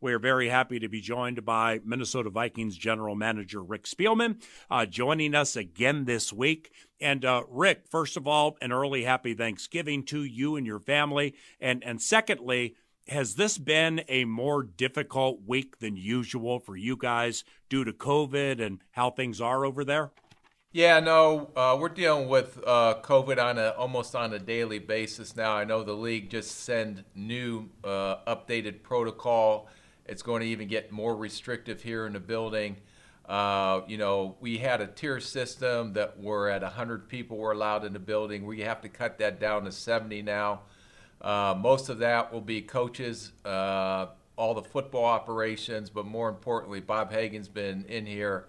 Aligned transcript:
We 0.00 0.12
are 0.12 0.20
very 0.20 0.48
happy 0.48 0.78
to 0.78 0.88
be 0.88 1.00
joined 1.00 1.44
by 1.44 1.80
Minnesota 1.84 2.30
Vikings 2.30 2.76
general 2.76 3.16
manager 3.16 3.60
Rick 3.60 3.82
Spielman, 3.84 4.40
uh, 4.70 4.86
joining 4.86 5.34
us 5.34 5.56
again 5.56 6.04
this 6.04 6.32
week. 6.32 6.70
And 7.00 7.24
uh, 7.24 7.42
Rick, 7.48 7.82
first 7.90 8.16
of 8.16 8.28
all, 8.28 8.56
an 8.60 8.70
early 8.70 9.02
happy 9.02 9.34
Thanksgiving 9.34 10.04
to 10.04 10.22
you 10.22 10.54
and 10.54 10.64
your 10.64 10.78
family. 10.78 11.34
And 11.60 11.82
and 11.82 12.00
secondly, 12.00 12.76
has 13.08 13.34
this 13.34 13.58
been 13.58 14.02
a 14.08 14.24
more 14.24 14.62
difficult 14.62 15.40
week 15.44 15.80
than 15.80 15.96
usual 15.96 16.60
for 16.60 16.76
you 16.76 16.96
guys 16.96 17.42
due 17.68 17.82
to 17.82 17.92
COVID 17.92 18.64
and 18.64 18.78
how 18.92 19.10
things 19.10 19.40
are 19.40 19.64
over 19.64 19.82
there? 19.84 20.12
Yeah, 20.70 21.00
no, 21.00 21.50
uh, 21.56 21.76
we're 21.80 21.88
dealing 21.88 22.28
with 22.28 22.60
uh, 22.64 22.96
COVID 23.02 23.42
on 23.42 23.58
a 23.58 23.70
almost 23.70 24.14
on 24.14 24.32
a 24.34 24.38
daily 24.38 24.78
basis 24.78 25.34
now. 25.34 25.56
I 25.56 25.64
know 25.64 25.82
the 25.82 25.94
league 25.94 26.30
just 26.30 26.60
sent 26.60 27.04
new 27.16 27.70
uh, 27.82 28.16
updated 28.28 28.84
protocol. 28.84 29.68
It's 30.08 30.22
going 30.22 30.40
to 30.40 30.48
even 30.48 30.68
get 30.68 30.90
more 30.90 31.14
restrictive 31.16 31.82
here 31.82 32.06
in 32.06 32.14
the 32.14 32.20
building. 32.20 32.76
Uh, 33.28 33.82
you 33.86 33.98
know, 33.98 34.36
we 34.40 34.56
had 34.56 34.80
a 34.80 34.86
tier 34.86 35.20
system 35.20 35.92
that 35.92 36.18
were 36.18 36.48
at 36.48 36.62
100 36.62 37.08
people 37.08 37.36
were 37.36 37.52
allowed 37.52 37.84
in 37.84 37.92
the 37.92 37.98
building. 37.98 38.46
We 38.46 38.60
have 38.60 38.80
to 38.80 38.88
cut 38.88 39.18
that 39.18 39.38
down 39.38 39.64
to 39.64 39.72
70 39.72 40.22
now. 40.22 40.62
Uh, 41.20 41.54
most 41.58 41.90
of 41.90 41.98
that 41.98 42.32
will 42.32 42.40
be 42.40 42.62
coaches, 42.62 43.32
uh, 43.44 44.06
all 44.36 44.54
the 44.54 44.62
football 44.62 45.04
operations, 45.04 45.90
but 45.90 46.06
more 46.06 46.28
importantly, 46.28 46.80
Bob 46.80 47.12
Hagan's 47.12 47.48
been 47.48 47.84
in 47.86 48.06
here 48.06 48.46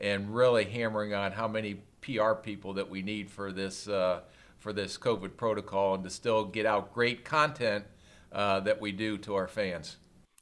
and 0.00 0.32
really 0.34 0.64
hammering 0.64 1.12
on 1.12 1.32
how 1.32 1.48
many 1.48 1.82
PR 2.00 2.34
people 2.34 2.74
that 2.74 2.88
we 2.88 3.02
need 3.02 3.30
for 3.30 3.52
this 3.52 3.88
uh, 3.88 4.20
for 4.58 4.72
this 4.72 4.98
COVID 4.98 5.36
protocol 5.36 5.94
and 5.94 6.04
to 6.04 6.10
still 6.10 6.44
get 6.44 6.66
out 6.66 6.92
great 6.92 7.24
content 7.24 7.84
uh, 8.30 8.60
that 8.60 8.80
we 8.80 8.92
do 8.92 9.16
to 9.18 9.34
our 9.34 9.48
fans. 9.48 9.96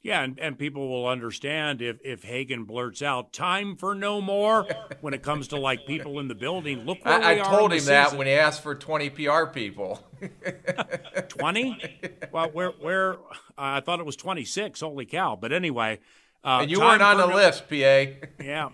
Yeah, 0.08 0.22
and, 0.22 0.38
and 0.40 0.58
people 0.58 0.88
will 0.88 1.06
understand 1.06 1.82
if, 1.82 1.98
if 2.02 2.22
Hagan 2.22 2.64
blurts 2.64 3.02
out 3.02 3.30
time 3.30 3.76
for 3.76 3.94
no 3.94 4.22
more 4.22 4.66
when 5.02 5.12
it 5.12 5.22
comes 5.22 5.48
to 5.48 5.58
like 5.58 5.86
people 5.86 6.18
in 6.18 6.28
the 6.28 6.34
building. 6.34 6.86
Look 6.86 7.04
where 7.04 7.14
I, 7.14 7.18
we 7.18 7.40
I 7.40 7.44
are 7.44 7.56
told 7.58 7.72
him 7.74 7.84
that 7.84 8.14
when 8.14 8.26
he 8.26 8.32
asked 8.32 8.62
for 8.62 8.74
20 8.74 9.10
PR 9.10 9.44
people. 9.52 10.02
20? 11.28 12.00
well, 12.32 12.48
where 12.54 12.70
where 12.70 13.14
uh, 13.14 13.16
I 13.58 13.80
thought 13.80 14.00
it 14.00 14.06
was 14.06 14.16
26. 14.16 14.80
Holy 14.80 15.04
cow! 15.04 15.36
But 15.38 15.52
anyway, 15.52 16.00
uh, 16.42 16.60
and 16.62 16.70
you 16.70 16.80
weren't 16.80 17.02
on 17.02 17.18
the 17.18 17.26
no- 17.26 17.34
list, 17.34 17.68
PA. 17.68 18.26
Yeah. 18.42 18.70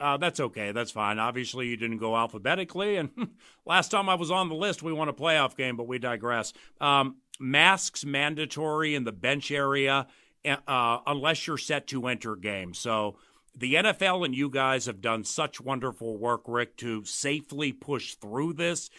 Uh, 0.00 0.16
that's 0.16 0.40
okay. 0.40 0.72
That's 0.72 0.90
fine. 0.90 1.18
Obviously, 1.18 1.66
you 1.66 1.76
didn't 1.76 1.98
go 1.98 2.16
alphabetically. 2.16 2.96
And 2.96 3.10
last 3.66 3.90
time 3.90 4.08
I 4.08 4.14
was 4.14 4.30
on 4.30 4.48
the 4.48 4.54
list, 4.54 4.82
we 4.82 4.94
won 4.94 5.10
a 5.10 5.12
playoff 5.12 5.58
game, 5.58 5.76
but 5.76 5.86
we 5.86 5.98
digress. 5.98 6.54
Um, 6.80 7.16
masks 7.38 8.02
mandatory 8.06 8.94
in 8.94 9.04
the 9.04 9.12
bench 9.12 9.50
area 9.50 10.06
uh, 10.44 10.98
unless 11.06 11.46
you're 11.46 11.58
set 11.58 11.86
to 11.88 12.06
enter 12.06 12.36
games. 12.36 12.78
So 12.78 13.16
the 13.56 13.74
NFL 13.74 14.24
and 14.24 14.34
you 14.34 14.48
guys 14.48 14.86
have 14.86 15.00
done 15.00 15.24
such 15.24 15.60
wonderful 15.60 16.16
work, 16.16 16.42
Rick, 16.46 16.76
to 16.78 17.04
safely 17.04 17.72
push 17.72 18.14
through 18.14 18.54
this. 18.54 18.90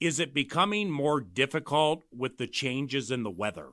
Is 0.00 0.18
it 0.18 0.34
becoming 0.34 0.90
more 0.90 1.20
difficult 1.20 2.04
with 2.14 2.38
the 2.38 2.46
changes 2.46 3.10
in 3.10 3.22
the 3.22 3.30
weather? 3.30 3.68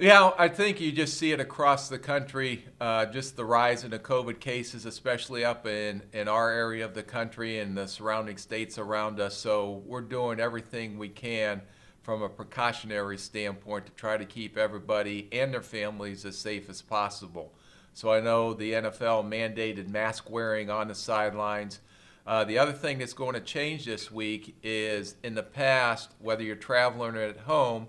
Yeah, 0.00 0.30
I 0.38 0.46
think 0.46 0.80
you 0.80 0.92
just 0.92 1.18
see 1.18 1.32
it 1.32 1.40
across 1.40 1.88
the 1.88 1.98
country, 1.98 2.64
uh, 2.80 3.06
just 3.06 3.34
the 3.34 3.44
rise 3.44 3.82
in 3.82 3.90
the 3.90 3.98
COVID 3.98 4.38
cases, 4.38 4.86
especially 4.86 5.44
up 5.44 5.66
in, 5.66 6.02
in 6.12 6.28
our 6.28 6.50
area 6.50 6.84
of 6.84 6.94
the 6.94 7.02
country 7.02 7.58
and 7.58 7.76
the 7.76 7.88
surrounding 7.88 8.36
states 8.36 8.78
around 8.78 9.18
us. 9.18 9.36
So 9.36 9.82
we're 9.86 10.02
doing 10.02 10.38
everything 10.38 10.98
we 10.98 11.08
can 11.08 11.62
from 12.02 12.22
a 12.22 12.28
precautionary 12.28 13.18
standpoint 13.18 13.86
to 13.86 13.92
try 13.92 14.16
to 14.16 14.24
keep 14.24 14.56
everybody 14.56 15.28
and 15.32 15.52
their 15.52 15.62
families 15.62 16.24
as 16.24 16.36
safe 16.38 16.70
as 16.70 16.80
possible. 16.82 17.52
So 17.92 18.12
I 18.12 18.20
know 18.20 18.54
the 18.54 18.72
NFL 18.72 19.28
mandated 19.28 19.88
mask 19.88 20.30
wearing 20.30 20.70
on 20.70 20.88
the 20.88 20.94
sidelines. 20.94 21.80
Uh, 22.26 22.44
the 22.44 22.58
other 22.58 22.72
thing 22.72 22.98
that's 22.98 23.12
going 23.12 23.34
to 23.34 23.40
change 23.40 23.84
this 23.84 24.10
week 24.10 24.54
is 24.62 25.16
in 25.24 25.34
the 25.34 25.42
past, 25.42 26.10
whether 26.20 26.42
you're 26.42 26.56
traveling 26.56 27.16
or 27.16 27.22
at 27.22 27.38
home, 27.38 27.88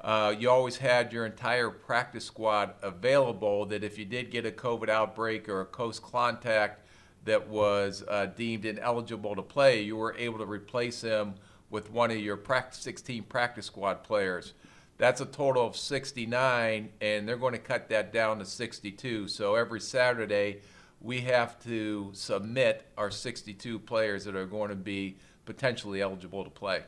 uh, 0.00 0.34
you 0.36 0.50
always 0.50 0.78
had 0.78 1.12
your 1.12 1.26
entire 1.26 1.70
practice 1.70 2.24
squad 2.24 2.74
available 2.82 3.66
that 3.66 3.84
if 3.84 3.98
you 3.98 4.04
did 4.04 4.30
get 4.30 4.44
a 4.44 4.50
COVID 4.50 4.88
outbreak 4.88 5.48
or 5.48 5.60
a 5.60 5.66
close 5.66 6.00
contact 6.00 6.80
that 7.24 7.48
was 7.48 8.02
uh, 8.08 8.26
deemed 8.26 8.64
ineligible 8.64 9.36
to 9.36 9.42
play, 9.42 9.82
you 9.82 9.96
were 9.96 10.14
able 10.16 10.38
to 10.38 10.46
replace 10.46 11.02
him 11.02 11.34
with 11.72 11.90
one 11.90 12.10
of 12.12 12.18
your 12.18 12.36
practice 12.36 12.78
16 12.80 13.24
practice 13.24 13.66
squad 13.66 14.04
players. 14.04 14.52
That's 14.98 15.20
a 15.20 15.26
total 15.26 15.66
of 15.66 15.76
69, 15.76 16.90
and 17.00 17.28
they're 17.28 17.36
going 17.36 17.54
to 17.54 17.58
cut 17.58 17.88
that 17.88 18.12
down 18.12 18.38
to 18.38 18.44
62. 18.44 19.26
So 19.26 19.56
every 19.56 19.80
Saturday, 19.80 20.60
we 21.00 21.22
have 21.22 21.60
to 21.64 22.10
submit 22.12 22.86
our 22.96 23.10
62 23.10 23.80
players 23.80 24.24
that 24.26 24.36
are 24.36 24.46
going 24.46 24.68
to 24.68 24.76
be 24.76 25.16
potentially 25.44 26.00
eligible 26.00 26.44
to 26.44 26.50
play. 26.50 26.82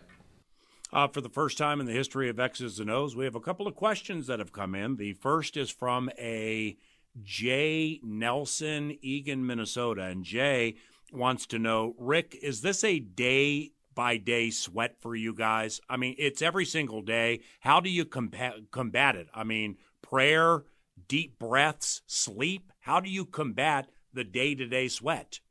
Uh, 0.93 1.09
for 1.09 1.21
the 1.21 1.29
first 1.29 1.59
time 1.59 1.81
in 1.81 1.87
the 1.87 1.93
history 1.93 2.29
of 2.29 2.39
X's 2.39 2.79
and 2.79 2.89
O's, 2.89 3.17
we 3.17 3.25
have 3.25 3.35
a 3.35 3.41
couple 3.41 3.67
of 3.67 3.75
questions 3.75 4.29
that 4.29 4.39
have 4.39 4.53
come 4.53 4.77
in. 4.77 4.95
The 4.95 5.15
first 5.15 5.57
is 5.57 5.71
from 5.71 6.09
a 6.19 6.77
Jay 7.23 8.01
Nelson, 8.05 8.97
Eagan, 9.01 9.45
Minnesota. 9.45 10.03
And 10.03 10.25
Jay 10.25 10.77
wants 11.13 11.47
to 11.47 11.59
know 11.59 11.97
Rick, 11.99 12.39
is 12.43 12.61
this 12.61 12.85
a 12.85 13.01
day 13.01 13.73
by 13.95 14.17
day 14.17 14.51
sweat 14.51 14.97
for 15.01 15.15
you 15.15 15.35
guys? 15.35 15.81
I 15.89 15.97
mean, 15.97 16.15
it's 16.19 16.43
every 16.43 16.65
single 16.65 17.03
day. 17.03 17.41
How 17.61 17.81
do 17.81 17.91
you 17.91 18.05
combat, 18.05 18.55
combat 18.71 19.17
it? 19.17 19.29
I 19.35 19.45
mean, 19.45 19.77
prayer, 20.03 20.65
deep 21.09 21.39
breaths, 21.39 22.03
sleep. 22.07 22.73
How 22.81 23.01
do 23.01 23.11
you 23.11 23.25
combat 23.25 23.91
the 24.13 24.25
day 24.25 24.55
to 24.55 24.67
day 24.67 24.89
sweat? 24.89 25.41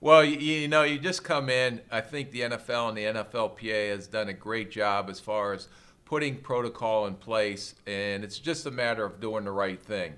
Well, 0.00 0.24
you, 0.24 0.38
you 0.38 0.68
know, 0.68 0.84
you 0.84 0.98
just 0.98 1.24
come 1.24 1.50
in. 1.50 1.80
I 1.90 2.00
think 2.00 2.30
the 2.30 2.42
NFL 2.42 2.88
and 2.90 2.96
the 2.96 3.02
NFLPA 3.02 3.90
has 3.90 4.06
done 4.06 4.28
a 4.28 4.32
great 4.32 4.70
job 4.70 5.10
as 5.10 5.18
far 5.18 5.52
as 5.52 5.68
putting 6.04 6.36
protocol 6.36 7.06
in 7.06 7.14
place, 7.14 7.74
and 7.86 8.22
it's 8.22 8.38
just 8.38 8.64
a 8.66 8.70
matter 8.70 9.04
of 9.04 9.20
doing 9.20 9.44
the 9.44 9.50
right 9.50 9.80
thing. 9.80 10.14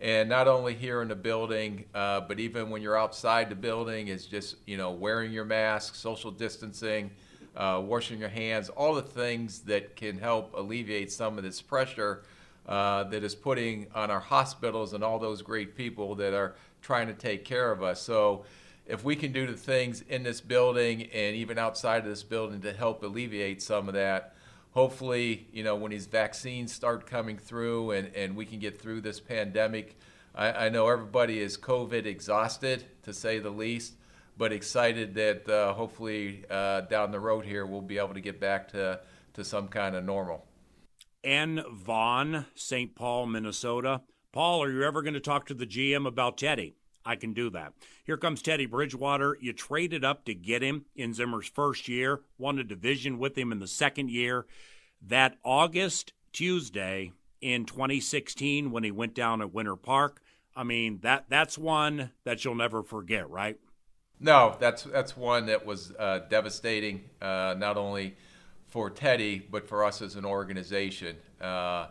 And 0.00 0.28
not 0.28 0.46
only 0.46 0.74
here 0.74 1.00
in 1.00 1.08
the 1.08 1.16
building, 1.16 1.86
uh, 1.94 2.20
but 2.20 2.38
even 2.38 2.68
when 2.68 2.82
you're 2.82 2.98
outside 2.98 3.48
the 3.48 3.54
building, 3.54 4.08
is 4.08 4.26
just 4.26 4.56
you 4.66 4.76
know 4.76 4.90
wearing 4.90 5.32
your 5.32 5.44
mask, 5.44 5.94
social 5.94 6.30
distancing, 6.30 7.10
uh, 7.56 7.80
washing 7.84 8.18
your 8.18 8.28
hands, 8.28 8.68
all 8.68 8.94
the 8.94 9.02
things 9.02 9.60
that 9.60 9.96
can 9.96 10.18
help 10.18 10.52
alleviate 10.54 11.10
some 11.10 11.38
of 11.38 11.44
this 11.44 11.62
pressure 11.62 12.22
uh, 12.68 13.04
that 13.04 13.24
is 13.24 13.34
putting 13.34 13.86
on 13.94 14.10
our 14.10 14.20
hospitals 14.20 14.92
and 14.92 15.02
all 15.02 15.18
those 15.18 15.40
great 15.40 15.76
people 15.76 16.14
that 16.16 16.34
are 16.34 16.54
trying 16.82 17.06
to 17.06 17.14
take 17.14 17.44
care 17.44 17.72
of 17.72 17.82
us. 17.82 18.00
So 18.02 18.44
if 18.86 19.02
we 19.04 19.16
can 19.16 19.32
do 19.32 19.46
the 19.46 19.54
things 19.54 20.02
in 20.08 20.22
this 20.22 20.40
building 20.40 21.02
and 21.04 21.34
even 21.34 21.58
outside 21.58 21.98
of 21.98 22.08
this 22.08 22.22
building 22.22 22.60
to 22.60 22.72
help 22.72 23.02
alleviate 23.02 23.62
some 23.62 23.88
of 23.88 23.94
that, 23.94 24.35
hopefully, 24.76 25.48
you 25.52 25.64
know, 25.64 25.74
when 25.74 25.90
these 25.90 26.04
vaccines 26.04 26.70
start 26.70 27.06
coming 27.06 27.38
through 27.38 27.92
and, 27.92 28.14
and 28.14 28.36
we 28.36 28.44
can 28.44 28.58
get 28.58 28.78
through 28.78 29.00
this 29.00 29.18
pandemic, 29.18 29.98
I, 30.34 30.66
I 30.66 30.68
know 30.68 30.86
everybody 30.88 31.40
is 31.40 31.56
COVID 31.56 32.04
exhausted, 32.04 32.84
to 33.02 33.14
say 33.14 33.38
the 33.38 33.48
least, 33.48 33.94
but 34.36 34.52
excited 34.52 35.14
that 35.14 35.48
uh, 35.48 35.72
hopefully 35.72 36.44
uh, 36.50 36.82
down 36.82 37.10
the 37.10 37.18
road 37.18 37.46
here 37.46 37.64
we'll 37.64 37.80
be 37.80 37.96
able 37.96 38.12
to 38.12 38.20
get 38.20 38.38
back 38.38 38.68
to, 38.68 39.00
to 39.32 39.44
some 39.44 39.68
kind 39.68 39.96
of 39.96 40.04
normal. 40.04 40.44
N. 41.24 41.64
Vaughn, 41.72 42.44
St. 42.54 42.94
Paul, 42.94 43.24
Minnesota. 43.24 44.02
Paul, 44.30 44.62
are 44.62 44.70
you 44.70 44.82
ever 44.82 45.00
going 45.00 45.14
to 45.14 45.20
talk 45.20 45.46
to 45.46 45.54
the 45.54 45.66
GM 45.66 46.06
about 46.06 46.36
Teddy? 46.36 46.76
I 47.06 47.14
can 47.14 47.32
do 47.32 47.48
that. 47.50 47.72
Here 48.04 48.16
comes 48.16 48.42
Teddy 48.42 48.66
Bridgewater. 48.66 49.38
You 49.40 49.52
traded 49.52 50.04
up 50.04 50.24
to 50.24 50.34
get 50.34 50.62
him 50.62 50.86
in 50.96 51.14
Zimmer's 51.14 51.46
first 51.46 51.88
year, 51.88 52.20
won 52.36 52.58
a 52.58 52.64
division 52.64 53.18
with 53.18 53.38
him 53.38 53.52
in 53.52 53.60
the 53.60 53.68
second 53.68 54.10
year. 54.10 54.44
That 55.00 55.36
August 55.44 56.12
Tuesday 56.32 57.12
in 57.40 57.64
2016 57.64 58.72
when 58.72 58.82
he 58.82 58.90
went 58.90 59.14
down 59.14 59.40
at 59.40 59.54
Winter 59.54 59.76
Park, 59.76 60.20
I 60.56 60.64
mean, 60.64 60.98
that 61.02 61.26
that's 61.28 61.56
one 61.56 62.10
that 62.24 62.44
you'll 62.44 62.54
never 62.56 62.82
forget, 62.82 63.30
right? 63.30 63.56
No, 64.18 64.56
that's 64.58 64.82
that's 64.82 65.16
one 65.16 65.46
that 65.46 65.64
was 65.64 65.92
uh, 65.98 66.20
devastating, 66.28 67.04
uh, 67.22 67.54
not 67.56 67.76
only 67.76 68.16
for 68.66 68.90
Teddy 68.90 69.46
but 69.50 69.68
for 69.68 69.84
us 69.84 70.02
as 70.02 70.16
an 70.16 70.24
organization. 70.24 71.16
Uh, 71.40 71.86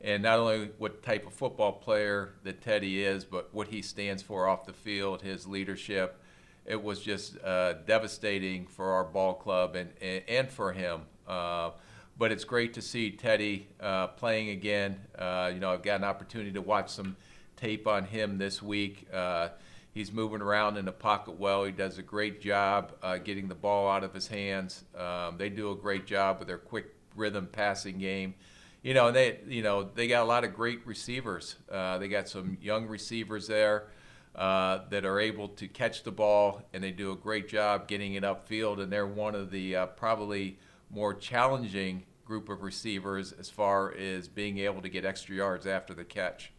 and 0.00 0.22
not 0.22 0.38
only 0.38 0.70
what 0.78 1.02
type 1.02 1.26
of 1.26 1.32
football 1.32 1.72
player 1.72 2.34
that 2.42 2.62
Teddy 2.62 3.02
is, 3.02 3.24
but 3.24 3.52
what 3.52 3.68
he 3.68 3.82
stands 3.82 4.22
for 4.22 4.48
off 4.48 4.64
the 4.64 4.72
field, 4.72 5.22
his 5.22 5.46
leadership. 5.46 6.22
It 6.64 6.82
was 6.82 7.00
just 7.00 7.42
uh, 7.42 7.74
devastating 7.86 8.66
for 8.66 8.92
our 8.92 9.04
ball 9.04 9.34
club 9.34 9.74
and, 9.74 9.90
and, 10.00 10.22
and 10.28 10.50
for 10.50 10.72
him. 10.72 11.02
Uh, 11.26 11.70
but 12.16 12.32
it's 12.32 12.44
great 12.44 12.74
to 12.74 12.82
see 12.82 13.10
Teddy 13.10 13.68
uh, 13.80 14.08
playing 14.08 14.50
again. 14.50 15.00
Uh, 15.18 15.50
you 15.52 15.60
know, 15.60 15.72
I've 15.72 15.82
got 15.82 15.96
an 15.96 16.04
opportunity 16.04 16.52
to 16.52 16.60
watch 16.60 16.90
some 16.90 17.16
tape 17.56 17.86
on 17.86 18.04
him 18.04 18.38
this 18.38 18.62
week. 18.62 19.06
Uh, 19.12 19.48
he's 19.92 20.12
moving 20.12 20.40
around 20.40 20.76
in 20.76 20.84
the 20.84 20.92
pocket 20.92 21.38
well. 21.38 21.64
He 21.64 21.72
does 21.72 21.98
a 21.98 22.02
great 22.02 22.40
job 22.40 22.92
uh, 23.02 23.18
getting 23.18 23.48
the 23.48 23.54
ball 23.54 23.90
out 23.90 24.04
of 24.04 24.14
his 24.14 24.28
hands. 24.28 24.84
Um, 24.96 25.36
they 25.38 25.48
do 25.48 25.70
a 25.72 25.76
great 25.76 26.06
job 26.06 26.38
with 26.38 26.48
their 26.48 26.58
quick 26.58 26.94
rhythm 27.16 27.48
passing 27.50 27.98
game 27.98 28.34
you 28.82 28.94
know, 28.94 29.10
they 29.10 29.40
you 29.46 29.62
know 29.62 29.82
they 29.82 30.08
got 30.08 30.22
a 30.22 30.26
lot 30.26 30.44
of 30.44 30.54
great 30.54 30.86
receivers. 30.86 31.56
Uh, 31.70 31.98
they 31.98 32.08
got 32.08 32.28
some 32.28 32.58
young 32.60 32.86
receivers 32.86 33.46
there 33.46 33.88
uh, 34.34 34.80
that 34.90 35.04
are 35.04 35.20
able 35.20 35.48
to 35.48 35.68
catch 35.68 36.02
the 36.02 36.12
ball, 36.12 36.62
and 36.72 36.82
they 36.82 36.90
do 36.90 37.12
a 37.12 37.16
great 37.16 37.48
job 37.48 37.88
getting 37.88 38.14
it 38.14 38.22
upfield. 38.22 38.80
And 38.80 38.92
they're 38.92 39.06
one 39.06 39.34
of 39.34 39.50
the 39.50 39.76
uh, 39.76 39.86
probably 39.86 40.58
more 40.90 41.14
challenging 41.14 42.04
group 42.24 42.48
of 42.48 42.62
receivers 42.62 43.32
as 43.32 43.50
far 43.50 43.92
as 43.94 44.28
being 44.28 44.58
able 44.58 44.80
to 44.80 44.88
get 44.88 45.04
extra 45.04 45.34
yards 45.34 45.66
after 45.66 45.94
the 45.94 46.04
catch. 46.04 46.52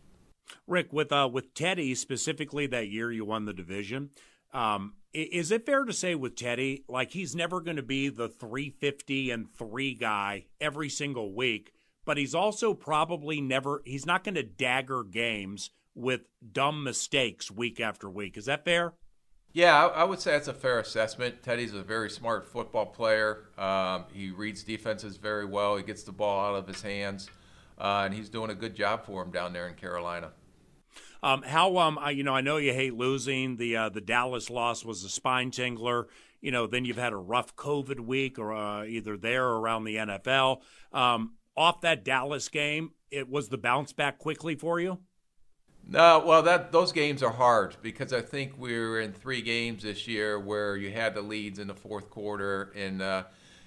Rick, 0.67 0.91
with 0.91 1.11
uh, 1.11 1.29
with 1.31 1.53
Teddy 1.53 1.95
specifically 1.95 2.67
that 2.67 2.89
year 2.89 3.11
you 3.11 3.25
won 3.25 3.45
the 3.45 3.53
division. 3.53 4.09
Um, 4.53 4.95
is 5.13 5.51
it 5.51 5.65
fair 5.65 5.85
to 5.85 5.93
say 5.93 6.15
with 6.15 6.35
Teddy, 6.35 6.83
like 6.87 7.11
he's 7.11 7.35
never 7.35 7.61
going 7.61 7.77
to 7.77 7.83
be 7.83 8.09
the 8.09 8.27
350 8.27 9.31
and 9.31 9.49
three 9.53 9.93
guy 9.93 10.45
every 10.59 10.89
single 10.89 11.33
week, 11.33 11.73
but 12.11 12.17
he's 12.17 12.35
also 12.35 12.73
probably 12.73 13.39
never, 13.39 13.81
he's 13.85 14.05
not 14.05 14.25
going 14.25 14.35
to 14.35 14.43
dagger 14.43 15.01
games 15.01 15.69
with 15.95 16.23
dumb 16.51 16.83
mistakes 16.83 17.49
week 17.49 17.79
after 17.79 18.09
week. 18.09 18.35
Is 18.35 18.47
that 18.47 18.65
fair? 18.65 18.95
Yeah, 19.53 19.87
I 19.87 20.03
would 20.03 20.19
say 20.19 20.31
that's 20.31 20.49
a 20.49 20.53
fair 20.53 20.81
assessment. 20.81 21.41
Teddy's 21.41 21.73
a 21.73 21.81
very 21.81 22.09
smart 22.09 22.45
football 22.45 22.87
player. 22.87 23.45
Um, 23.57 24.03
he 24.11 24.29
reads 24.29 24.61
defenses 24.61 25.15
very 25.15 25.45
well. 25.45 25.77
He 25.77 25.83
gets 25.83 26.03
the 26.03 26.11
ball 26.11 26.47
out 26.47 26.55
of 26.55 26.67
his 26.67 26.81
hands, 26.81 27.29
uh, 27.77 28.01
and 28.03 28.13
he's 28.13 28.27
doing 28.27 28.49
a 28.49 28.55
good 28.55 28.75
job 28.75 29.05
for 29.05 29.23
him 29.23 29.31
down 29.31 29.53
there 29.53 29.69
in 29.69 29.75
Carolina. 29.75 30.31
Um, 31.23 31.43
how 31.43 31.77
um, 31.77 31.97
I, 31.97 32.09
you 32.09 32.23
know, 32.23 32.35
I 32.35 32.41
know 32.41 32.57
you 32.57 32.73
hate 32.73 32.95
losing. 32.95 33.55
The 33.55 33.77
uh, 33.77 33.87
the 33.87 34.01
Dallas 34.01 34.49
loss 34.49 34.83
was 34.83 35.05
a 35.05 35.09
spine 35.09 35.51
tingler. 35.51 36.07
You 36.41 36.51
know, 36.51 36.67
then 36.67 36.83
you've 36.83 36.97
had 36.97 37.13
a 37.13 37.17
rough 37.17 37.55
COVID 37.55 38.01
week, 38.01 38.37
or 38.37 38.51
uh, 38.51 38.83
either 38.83 39.15
there 39.15 39.45
or 39.45 39.61
around 39.61 39.85
the 39.85 39.95
NFL. 39.95 40.59
Um, 40.91 41.35
off 41.61 41.81
that 41.81 42.03
Dallas 42.03 42.49
game, 42.49 42.91
it 43.11 43.29
was 43.29 43.49
the 43.49 43.57
bounce 43.57 43.93
back 43.93 44.17
quickly 44.17 44.55
for 44.55 44.79
you. 44.79 44.97
No, 45.87 46.23
well, 46.25 46.41
that 46.43 46.71
those 46.71 46.91
games 46.91 47.21
are 47.21 47.31
hard 47.31 47.75
because 47.83 48.13
I 48.13 48.21
think 48.21 48.53
we 48.57 48.79
were 48.79 48.99
in 48.99 49.13
three 49.13 49.41
games 49.41 49.83
this 49.83 50.07
year 50.07 50.39
where 50.39 50.75
you 50.75 50.91
had 50.91 51.13
the 51.13 51.21
leads 51.21 51.59
in 51.59 51.67
the 51.67 51.75
fourth 51.75 52.09
quarter, 52.09 52.71
and 52.75 53.01
uh, 53.01 53.23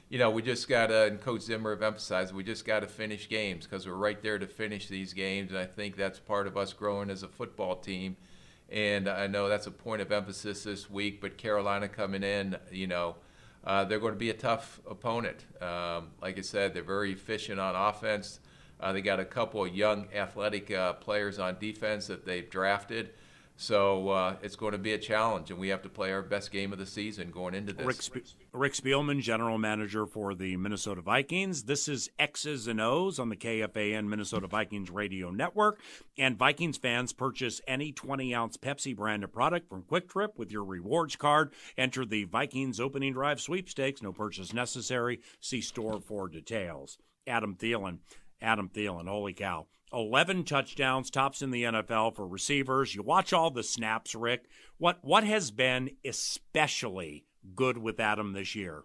you 0.08 0.18
know 0.18 0.30
we 0.30 0.42
just 0.42 0.68
got 0.68 0.88
to. 0.88 1.04
And 1.04 1.20
Coach 1.20 1.42
Zimmer 1.42 1.70
have 1.70 1.82
emphasized 1.82 2.34
we 2.34 2.42
just 2.42 2.64
got 2.64 2.80
to 2.80 2.88
finish 2.88 3.28
games 3.28 3.64
because 3.64 3.86
we're 3.86 3.94
right 3.94 4.20
there 4.20 4.38
to 4.38 4.46
finish 4.46 4.88
these 4.88 5.12
games, 5.12 5.50
and 5.50 5.58
I 5.58 5.66
think 5.66 5.96
that's 5.96 6.18
part 6.18 6.46
of 6.48 6.56
us 6.56 6.72
growing 6.72 7.10
as 7.10 7.22
a 7.22 7.28
football 7.28 7.76
team. 7.76 8.16
And 8.70 9.08
I 9.08 9.28
know 9.28 9.48
that's 9.48 9.66
a 9.66 9.70
point 9.70 10.02
of 10.02 10.10
emphasis 10.10 10.64
this 10.64 10.90
week. 10.90 11.20
But 11.20 11.36
Carolina 11.36 11.88
coming 11.88 12.22
in, 12.22 12.56
you 12.72 12.86
know, 12.86 13.16
uh, 13.66 13.84
they're 13.84 14.00
going 14.00 14.12
to 14.12 14.18
be 14.18 14.30
a 14.30 14.34
tough 14.34 14.80
opponent. 14.88 15.44
Um, 15.60 16.08
like 16.20 16.38
I 16.38 16.42
said, 16.42 16.74
they're 16.74 16.82
very 16.82 17.12
efficient 17.12 17.58
on 17.58 17.74
offense. 17.74 18.40
Uh, 18.80 18.92
they 18.92 19.00
got 19.00 19.20
a 19.20 19.24
couple 19.24 19.64
of 19.64 19.74
young 19.74 20.08
athletic 20.14 20.70
uh, 20.70 20.94
players 20.94 21.38
on 21.38 21.56
defense 21.58 22.06
that 22.08 22.26
they've 22.26 22.48
drafted. 22.48 23.10
So 23.56 24.08
uh, 24.08 24.36
it's 24.42 24.56
going 24.56 24.72
to 24.72 24.78
be 24.78 24.94
a 24.94 24.98
challenge, 24.98 25.50
and 25.50 25.60
we 25.60 25.68
have 25.68 25.82
to 25.82 25.88
play 25.88 26.12
our 26.12 26.22
best 26.22 26.50
game 26.50 26.72
of 26.72 26.78
the 26.78 26.86
season 26.86 27.30
going 27.30 27.54
into 27.54 27.72
this. 27.72 27.86
Rick, 27.86 28.02
Sp- 28.02 28.26
Rick 28.52 28.72
Spielman, 28.72 29.20
general 29.20 29.58
manager 29.58 30.06
for 30.06 30.34
the 30.34 30.56
Minnesota 30.56 31.00
Vikings. 31.00 31.62
This 31.64 31.86
is 31.86 32.10
X's 32.18 32.66
and 32.66 32.80
O's 32.80 33.20
on 33.20 33.28
the 33.28 33.36
KFAN 33.36 34.08
Minnesota 34.08 34.48
Vikings 34.48 34.90
radio 34.90 35.30
network. 35.30 35.78
And 36.18 36.36
Vikings 36.36 36.78
fans 36.78 37.12
purchase 37.12 37.60
any 37.68 37.92
20 37.92 38.34
ounce 38.34 38.56
Pepsi 38.56 38.94
branded 38.94 39.32
product 39.32 39.68
from 39.68 39.82
Kwik 39.84 40.08
Trip 40.08 40.32
with 40.36 40.50
your 40.50 40.64
rewards 40.64 41.14
card. 41.14 41.52
Enter 41.78 42.04
the 42.04 42.24
Vikings 42.24 42.80
opening 42.80 43.12
drive 43.12 43.40
sweepstakes. 43.40 44.02
No 44.02 44.12
purchase 44.12 44.52
necessary. 44.52 45.20
See 45.40 45.60
store 45.60 46.00
for 46.00 46.28
details. 46.28 46.98
Adam 47.26 47.54
Thielen. 47.54 47.98
Adam 48.42 48.68
Thielen. 48.68 49.08
Holy 49.08 49.32
cow. 49.32 49.66
11 49.94 50.44
touchdowns, 50.44 51.10
tops 51.10 51.42
in 51.42 51.50
the 51.50 51.62
NFL 51.62 52.16
for 52.16 52.26
receivers. 52.26 52.94
You 52.94 53.02
watch 53.02 53.32
all 53.32 53.50
the 53.50 53.62
snaps, 53.62 54.14
Rick. 54.14 54.44
What 54.78 54.98
what 55.02 55.24
has 55.24 55.50
been 55.50 55.90
especially 56.04 57.26
good 57.54 57.78
with 57.78 58.00
Adam 58.00 58.32
this 58.32 58.54
year? 58.54 58.84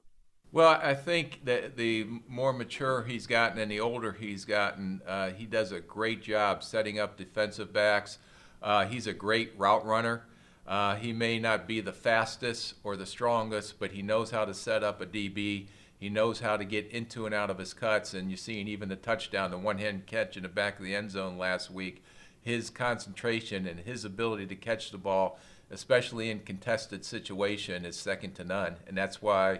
Well, 0.52 0.80
I 0.82 0.96
think 0.96 1.46
that 1.46 1.78
the 1.78 2.08
more 2.28 2.54
mature 2.54 3.04
he's 3.04 3.28
gotten 3.28 3.60
and 3.60 3.70
the 3.70 3.80
older 3.80 4.14
he's 4.14 4.46
gotten, 4.46 5.02
uh, 5.06 5.30
he 5.30 5.46
does 5.46 5.72
a 5.72 5.80
great 5.80 6.24
job 6.24 6.64
setting 6.64 6.98
up 6.98 7.18
defensive 7.18 7.72
backs. 7.72 8.18
Uh, 8.62 8.86
he's 8.86 9.06
a 9.06 9.14
great 9.14 9.54
route 9.58 9.86
runner. 9.86 10.26
Uh, 10.66 10.96
he 10.96 11.14
may 11.14 11.40
not 11.40 11.68
be 11.68 11.82
the 11.82 11.94
fastest 11.94 12.76
or 12.84 12.96
the 12.96 13.06
strongest, 13.06 13.80
but 13.80 13.92
he 13.92 14.02
knows 14.02 14.32
how 14.32 14.46
to 14.46 14.54
set 14.54 14.84
up 14.84 15.02
a 15.02 15.06
DB. 15.06 15.68
He 16.00 16.10
knows 16.10 16.40
how 16.40 16.56
to 16.56 16.64
get 16.64 16.88
into 16.88 17.26
and 17.26 17.36
out 17.36 17.50
of 17.50 17.58
his 17.58 17.74
cuts, 17.74 18.14
and 18.14 18.30
you're 18.30 18.38
seeing 18.38 18.70
even 18.70 18.88
the 18.88 18.96
touchdown, 18.96 19.52
the 19.52 19.58
one-hand 19.58 20.06
catch 20.06 20.38
in 20.38 20.44
the 20.44 20.50
back 20.50 20.80
of 20.80 20.86
the 20.86 20.96
end 20.96 21.12
zone 21.12 21.38
last 21.38 21.70
week. 21.70 22.02
His 22.42 22.70
concentration 22.70 23.68
and 23.68 23.82
his 23.82 24.06
ability 24.06 24.48
to 24.48 24.56
catch 24.56 24.92
the 24.92 24.98
ball, 24.98 25.38
especially 25.70 26.30
in 26.30 26.40
contested 26.40 27.04
situation, 27.04 27.84
is 27.84 27.98
second 27.98 28.34
to 28.36 28.46
none, 28.46 28.78
and 28.88 28.98
that's 28.98 29.22
why 29.22 29.60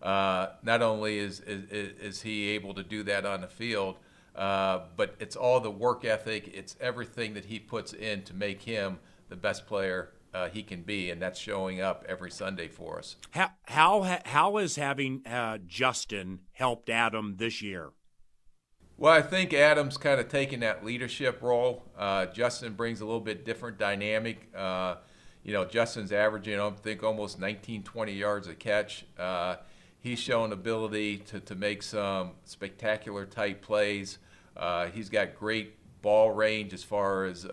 uh, 0.00 0.50
not 0.62 0.80
only 0.80 1.18
is, 1.18 1.40
is, 1.40 1.64
is 1.70 2.22
he 2.22 2.50
able 2.50 2.72
to 2.74 2.84
do 2.84 3.02
that 3.02 3.26
on 3.26 3.40
the 3.40 3.48
field, 3.48 3.96
uh, 4.36 4.80
but 4.96 5.16
it's 5.18 5.34
all 5.34 5.58
the 5.58 5.72
work 5.72 6.04
ethic, 6.04 6.48
it's 6.54 6.76
everything 6.80 7.34
that 7.34 7.46
he 7.46 7.58
puts 7.58 7.92
in 7.92 8.22
to 8.22 8.32
make 8.32 8.62
him 8.62 9.00
the 9.28 9.36
best 9.36 9.66
player 9.66 10.10
uh, 10.32 10.48
he 10.48 10.62
can 10.62 10.82
be, 10.82 11.10
and 11.10 11.20
that's 11.20 11.38
showing 11.38 11.80
up 11.80 12.04
every 12.08 12.30
Sunday 12.30 12.68
for 12.68 12.98
us. 12.98 13.16
How 13.30 13.50
how 13.64 14.20
how 14.24 14.56
is 14.58 14.76
having 14.76 15.26
uh, 15.26 15.58
Justin 15.66 16.40
helped 16.52 16.88
Adam 16.88 17.36
this 17.38 17.62
year? 17.62 17.90
Well, 18.96 19.12
I 19.12 19.22
think 19.22 19.54
Adam's 19.54 19.96
kind 19.96 20.20
of 20.20 20.28
taking 20.28 20.60
that 20.60 20.84
leadership 20.84 21.40
role. 21.40 21.84
Uh, 21.96 22.26
Justin 22.26 22.74
brings 22.74 23.00
a 23.00 23.06
little 23.06 23.20
bit 23.20 23.46
different 23.46 23.78
dynamic. 23.78 24.48
Uh, 24.54 24.96
you 25.42 25.54
know, 25.54 25.64
Justin's 25.64 26.12
averaging, 26.12 26.60
I 26.60 26.70
think, 26.70 27.02
almost 27.02 27.40
19, 27.40 27.82
20 27.82 28.12
yards 28.12 28.46
a 28.46 28.54
catch. 28.54 29.06
Uh, 29.18 29.56
he's 30.00 30.18
shown 30.18 30.52
ability 30.52 31.16
to, 31.16 31.40
to 31.40 31.54
make 31.54 31.82
some 31.82 32.32
spectacular 32.44 33.24
type 33.24 33.62
plays. 33.62 34.18
Uh, 34.54 34.88
he's 34.88 35.08
got 35.08 35.34
great 35.34 35.76
ball 36.02 36.30
range 36.32 36.74
as 36.74 36.84
far 36.84 37.24
as 37.24 37.46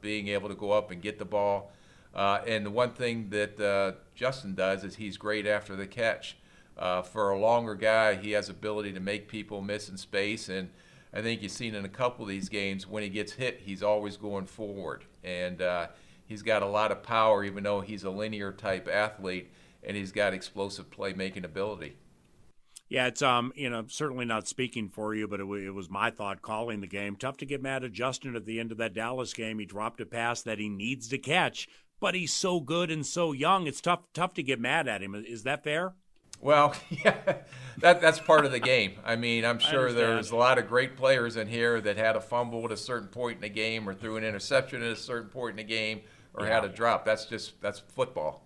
being 0.00 0.26
able 0.26 0.48
to 0.48 0.56
go 0.56 0.72
up 0.72 0.90
and 0.90 1.00
get 1.00 1.20
the 1.20 1.24
ball. 1.24 1.70
Uh, 2.14 2.40
and 2.46 2.64
the 2.66 2.70
one 2.70 2.90
thing 2.90 3.30
that 3.30 3.60
uh, 3.60 3.92
Justin 4.14 4.54
does 4.54 4.84
is 4.84 4.96
he's 4.96 5.16
great 5.16 5.46
after 5.46 5.76
the 5.76 5.86
catch. 5.86 6.36
Uh, 6.76 7.02
for 7.02 7.30
a 7.30 7.38
longer 7.38 7.74
guy, 7.74 8.14
he 8.14 8.32
has 8.32 8.48
ability 8.48 8.92
to 8.92 9.00
make 9.00 9.28
people 9.28 9.60
miss 9.60 9.88
in 9.88 9.96
space, 9.96 10.48
and 10.48 10.70
I 11.12 11.22
think 11.22 11.42
you've 11.42 11.52
seen 11.52 11.74
in 11.74 11.84
a 11.84 11.88
couple 11.88 12.24
of 12.24 12.28
these 12.28 12.48
games 12.48 12.86
when 12.86 13.02
he 13.02 13.08
gets 13.08 13.32
hit, 13.32 13.62
he's 13.64 13.82
always 13.82 14.16
going 14.16 14.46
forward, 14.46 15.04
and 15.24 15.60
uh, 15.60 15.88
he's 16.26 16.42
got 16.42 16.62
a 16.62 16.66
lot 16.66 16.92
of 16.92 17.02
power, 17.02 17.42
even 17.42 17.64
though 17.64 17.80
he's 17.80 18.04
a 18.04 18.10
linear 18.10 18.52
type 18.52 18.88
athlete, 18.88 19.50
and 19.82 19.96
he's 19.96 20.12
got 20.12 20.32
explosive 20.32 20.88
playmaking 20.90 21.44
ability. 21.44 21.96
Yeah, 22.88 23.06
it's 23.06 23.20
um, 23.20 23.52
you 23.54 23.68
know, 23.68 23.84
certainly 23.88 24.24
not 24.24 24.48
speaking 24.48 24.88
for 24.88 25.14
you, 25.14 25.28
but 25.28 25.40
it, 25.40 25.44
w- 25.44 25.66
it, 25.66 25.74
was 25.74 25.90
my 25.90 26.10
thought 26.10 26.40
calling 26.40 26.80
the 26.80 26.86
game. 26.86 27.16
Tough 27.16 27.36
to 27.38 27.46
get 27.46 27.62
mad 27.62 27.84
at 27.84 27.92
Justin 27.92 28.34
at 28.34 28.46
the 28.46 28.58
end 28.58 28.72
of 28.72 28.78
that 28.78 28.94
Dallas 28.94 29.34
game. 29.34 29.58
He 29.58 29.66
dropped 29.66 30.00
a 30.00 30.06
pass 30.06 30.42
that 30.42 30.58
he 30.58 30.70
needs 30.70 31.08
to 31.08 31.18
catch, 31.18 31.68
but 32.00 32.14
he's 32.14 32.32
so 32.32 32.60
good 32.60 32.90
and 32.90 33.04
so 33.04 33.32
young. 33.32 33.66
It's 33.66 33.80
tough 33.80 34.00
tough 34.12 34.34
to 34.34 34.42
get 34.42 34.60
mad 34.60 34.88
at 34.88 35.02
him. 35.02 35.14
Is 35.14 35.42
that 35.44 35.64
fair? 35.64 35.94
Well, 36.40 36.74
yeah, 36.90 37.38
that 37.78 38.00
that's 38.00 38.20
part 38.20 38.44
of 38.44 38.52
the 38.52 38.60
game. 38.60 38.92
I 39.04 39.16
mean, 39.16 39.44
I'm 39.44 39.58
sure 39.58 39.92
there's 39.92 40.30
a 40.30 40.36
lot 40.36 40.58
of 40.58 40.68
great 40.68 40.96
players 40.96 41.36
in 41.36 41.48
here 41.48 41.80
that 41.80 41.96
had 41.96 42.16
a 42.16 42.20
fumble 42.20 42.64
at 42.64 42.72
a 42.72 42.76
certain 42.76 43.08
point 43.08 43.36
in 43.36 43.42
the 43.42 43.48
game, 43.48 43.88
or 43.88 43.94
threw 43.94 44.16
an 44.16 44.24
interception 44.24 44.82
at 44.82 44.92
a 44.92 44.96
certain 44.96 45.30
point 45.30 45.58
in 45.58 45.66
the 45.66 45.74
game, 45.74 46.02
or 46.34 46.46
yeah. 46.46 46.54
had 46.54 46.64
a 46.64 46.68
drop. 46.68 47.04
That's 47.04 47.26
just 47.26 47.60
that's 47.60 47.80
football. 47.80 48.44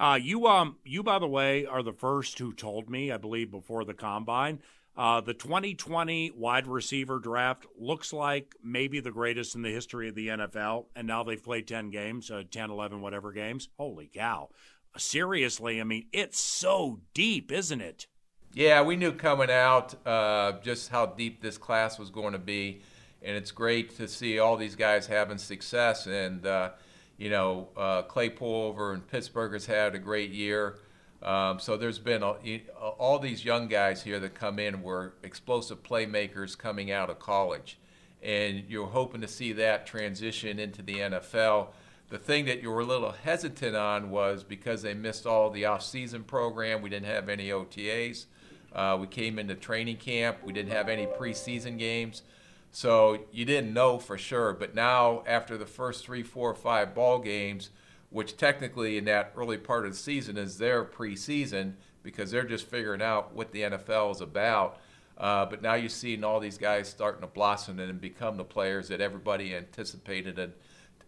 Uh, 0.00 0.18
you 0.20 0.46
um 0.46 0.76
you 0.84 1.02
by 1.02 1.18
the 1.18 1.26
way 1.26 1.66
are 1.66 1.82
the 1.82 1.92
first 1.92 2.38
who 2.38 2.52
told 2.52 2.88
me, 2.88 3.10
I 3.10 3.16
believe, 3.16 3.50
before 3.50 3.84
the 3.84 3.94
combine 3.94 4.60
uh, 4.98 5.20
the 5.20 5.32
2020 5.32 6.32
wide 6.32 6.66
receiver 6.66 7.20
draft 7.20 7.66
looks 7.78 8.12
like 8.12 8.56
maybe 8.64 8.98
the 8.98 9.12
greatest 9.12 9.54
in 9.54 9.62
the 9.62 9.70
history 9.70 10.08
of 10.08 10.16
the 10.16 10.26
NFL, 10.26 10.86
and 10.96 11.06
now 11.06 11.22
they've 11.22 11.42
played 11.42 11.68
10 11.68 11.90
games, 11.90 12.32
uh, 12.32 12.42
10, 12.50 12.70
11, 12.70 13.00
whatever 13.00 13.30
games. 13.30 13.68
Holy 13.78 14.10
cow. 14.12 14.48
Seriously, 14.96 15.80
I 15.80 15.84
mean, 15.84 16.06
it's 16.12 16.40
so 16.40 16.98
deep, 17.14 17.52
isn't 17.52 17.80
it? 17.80 18.08
Yeah, 18.52 18.82
we 18.82 18.96
knew 18.96 19.12
coming 19.12 19.52
out 19.52 19.94
uh, 20.04 20.54
just 20.64 20.88
how 20.88 21.06
deep 21.06 21.40
this 21.40 21.58
class 21.58 21.96
was 21.96 22.10
going 22.10 22.32
to 22.32 22.40
be, 22.40 22.82
and 23.22 23.36
it's 23.36 23.52
great 23.52 23.96
to 23.98 24.08
see 24.08 24.40
all 24.40 24.56
these 24.56 24.74
guys 24.74 25.06
having 25.06 25.38
success. 25.38 26.08
And, 26.08 26.44
uh, 26.44 26.70
you 27.16 27.30
know, 27.30 27.68
uh, 27.76 28.02
Claypool 28.02 28.62
over 28.64 28.94
in 28.94 29.02
Pittsburgh 29.02 29.52
has 29.52 29.66
had 29.66 29.94
a 29.94 29.98
great 30.00 30.32
year. 30.32 30.78
Um, 31.22 31.58
so 31.58 31.76
there's 31.76 31.98
been 31.98 32.22
a, 32.22 32.36
all 32.80 33.18
these 33.18 33.44
young 33.44 33.66
guys 33.66 34.02
here 34.02 34.20
that 34.20 34.34
come 34.34 34.58
in 34.58 34.82
were 34.82 35.14
explosive 35.22 35.82
playmakers 35.82 36.56
coming 36.56 36.92
out 36.92 37.10
of 37.10 37.18
college, 37.18 37.78
and 38.22 38.64
you're 38.68 38.86
hoping 38.86 39.20
to 39.22 39.28
see 39.28 39.52
that 39.54 39.86
transition 39.86 40.58
into 40.58 40.82
the 40.82 40.94
NFL. 40.94 41.68
The 42.10 42.18
thing 42.18 42.46
that 42.46 42.62
you 42.62 42.70
were 42.70 42.80
a 42.80 42.86
little 42.86 43.10
hesitant 43.10 43.76
on 43.76 44.10
was 44.10 44.44
because 44.44 44.82
they 44.82 44.94
missed 44.94 45.26
all 45.26 45.50
the 45.50 45.66
off-season 45.66 46.24
program. 46.24 46.82
We 46.82 46.88
didn't 46.88 47.06
have 47.06 47.28
any 47.28 47.48
OTAs. 47.48 48.26
Uh, 48.72 48.96
we 49.00 49.06
came 49.06 49.38
into 49.38 49.54
training 49.54 49.96
camp. 49.96 50.38
We 50.42 50.52
didn't 50.52 50.72
have 50.72 50.88
any 50.88 51.06
preseason 51.06 51.78
games. 51.78 52.22
So 52.70 53.24
you 53.32 53.44
didn't 53.44 53.72
know 53.72 53.98
for 53.98 54.16
sure. 54.16 54.52
But 54.52 54.74
now, 54.74 55.22
after 55.26 55.58
the 55.58 55.66
first 55.66 56.04
three, 56.04 56.22
four, 56.22 56.54
five 56.54 56.94
ball 56.94 57.18
games, 57.18 57.70
which 58.10 58.36
technically 58.36 58.96
in 58.96 59.04
that 59.04 59.32
early 59.36 59.58
part 59.58 59.84
of 59.84 59.92
the 59.92 59.98
season 59.98 60.36
is 60.36 60.58
their 60.58 60.84
preseason 60.84 61.74
because 62.02 62.30
they're 62.30 62.44
just 62.44 62.66
figuring 62.66 63.02
out 63.02 63.34
what 63.34 63.52
the 63.52 63.62
NFL 63.62 64.12
is 64.12 64.20
about. 64.20 64.78
Uh, 65.16 65.44
but 65.44 65.62
now 65.62 65.74
you're 65.74 65.88
seeing 65.88 66.22
all 66.22 66.40
these 66.40 66.58
guys 66.58 66.88
starting 66.88 67.20
to 67.20 67.26
blossom 67.26 67.78
and 67.80 68.00
become 68.00 68.36
the 68.36 68.44
players 68.44 68.88
that 68.88 69.00
everybody 69.00 69.54
anticipated 69.54 70.38
and 70.38 70.52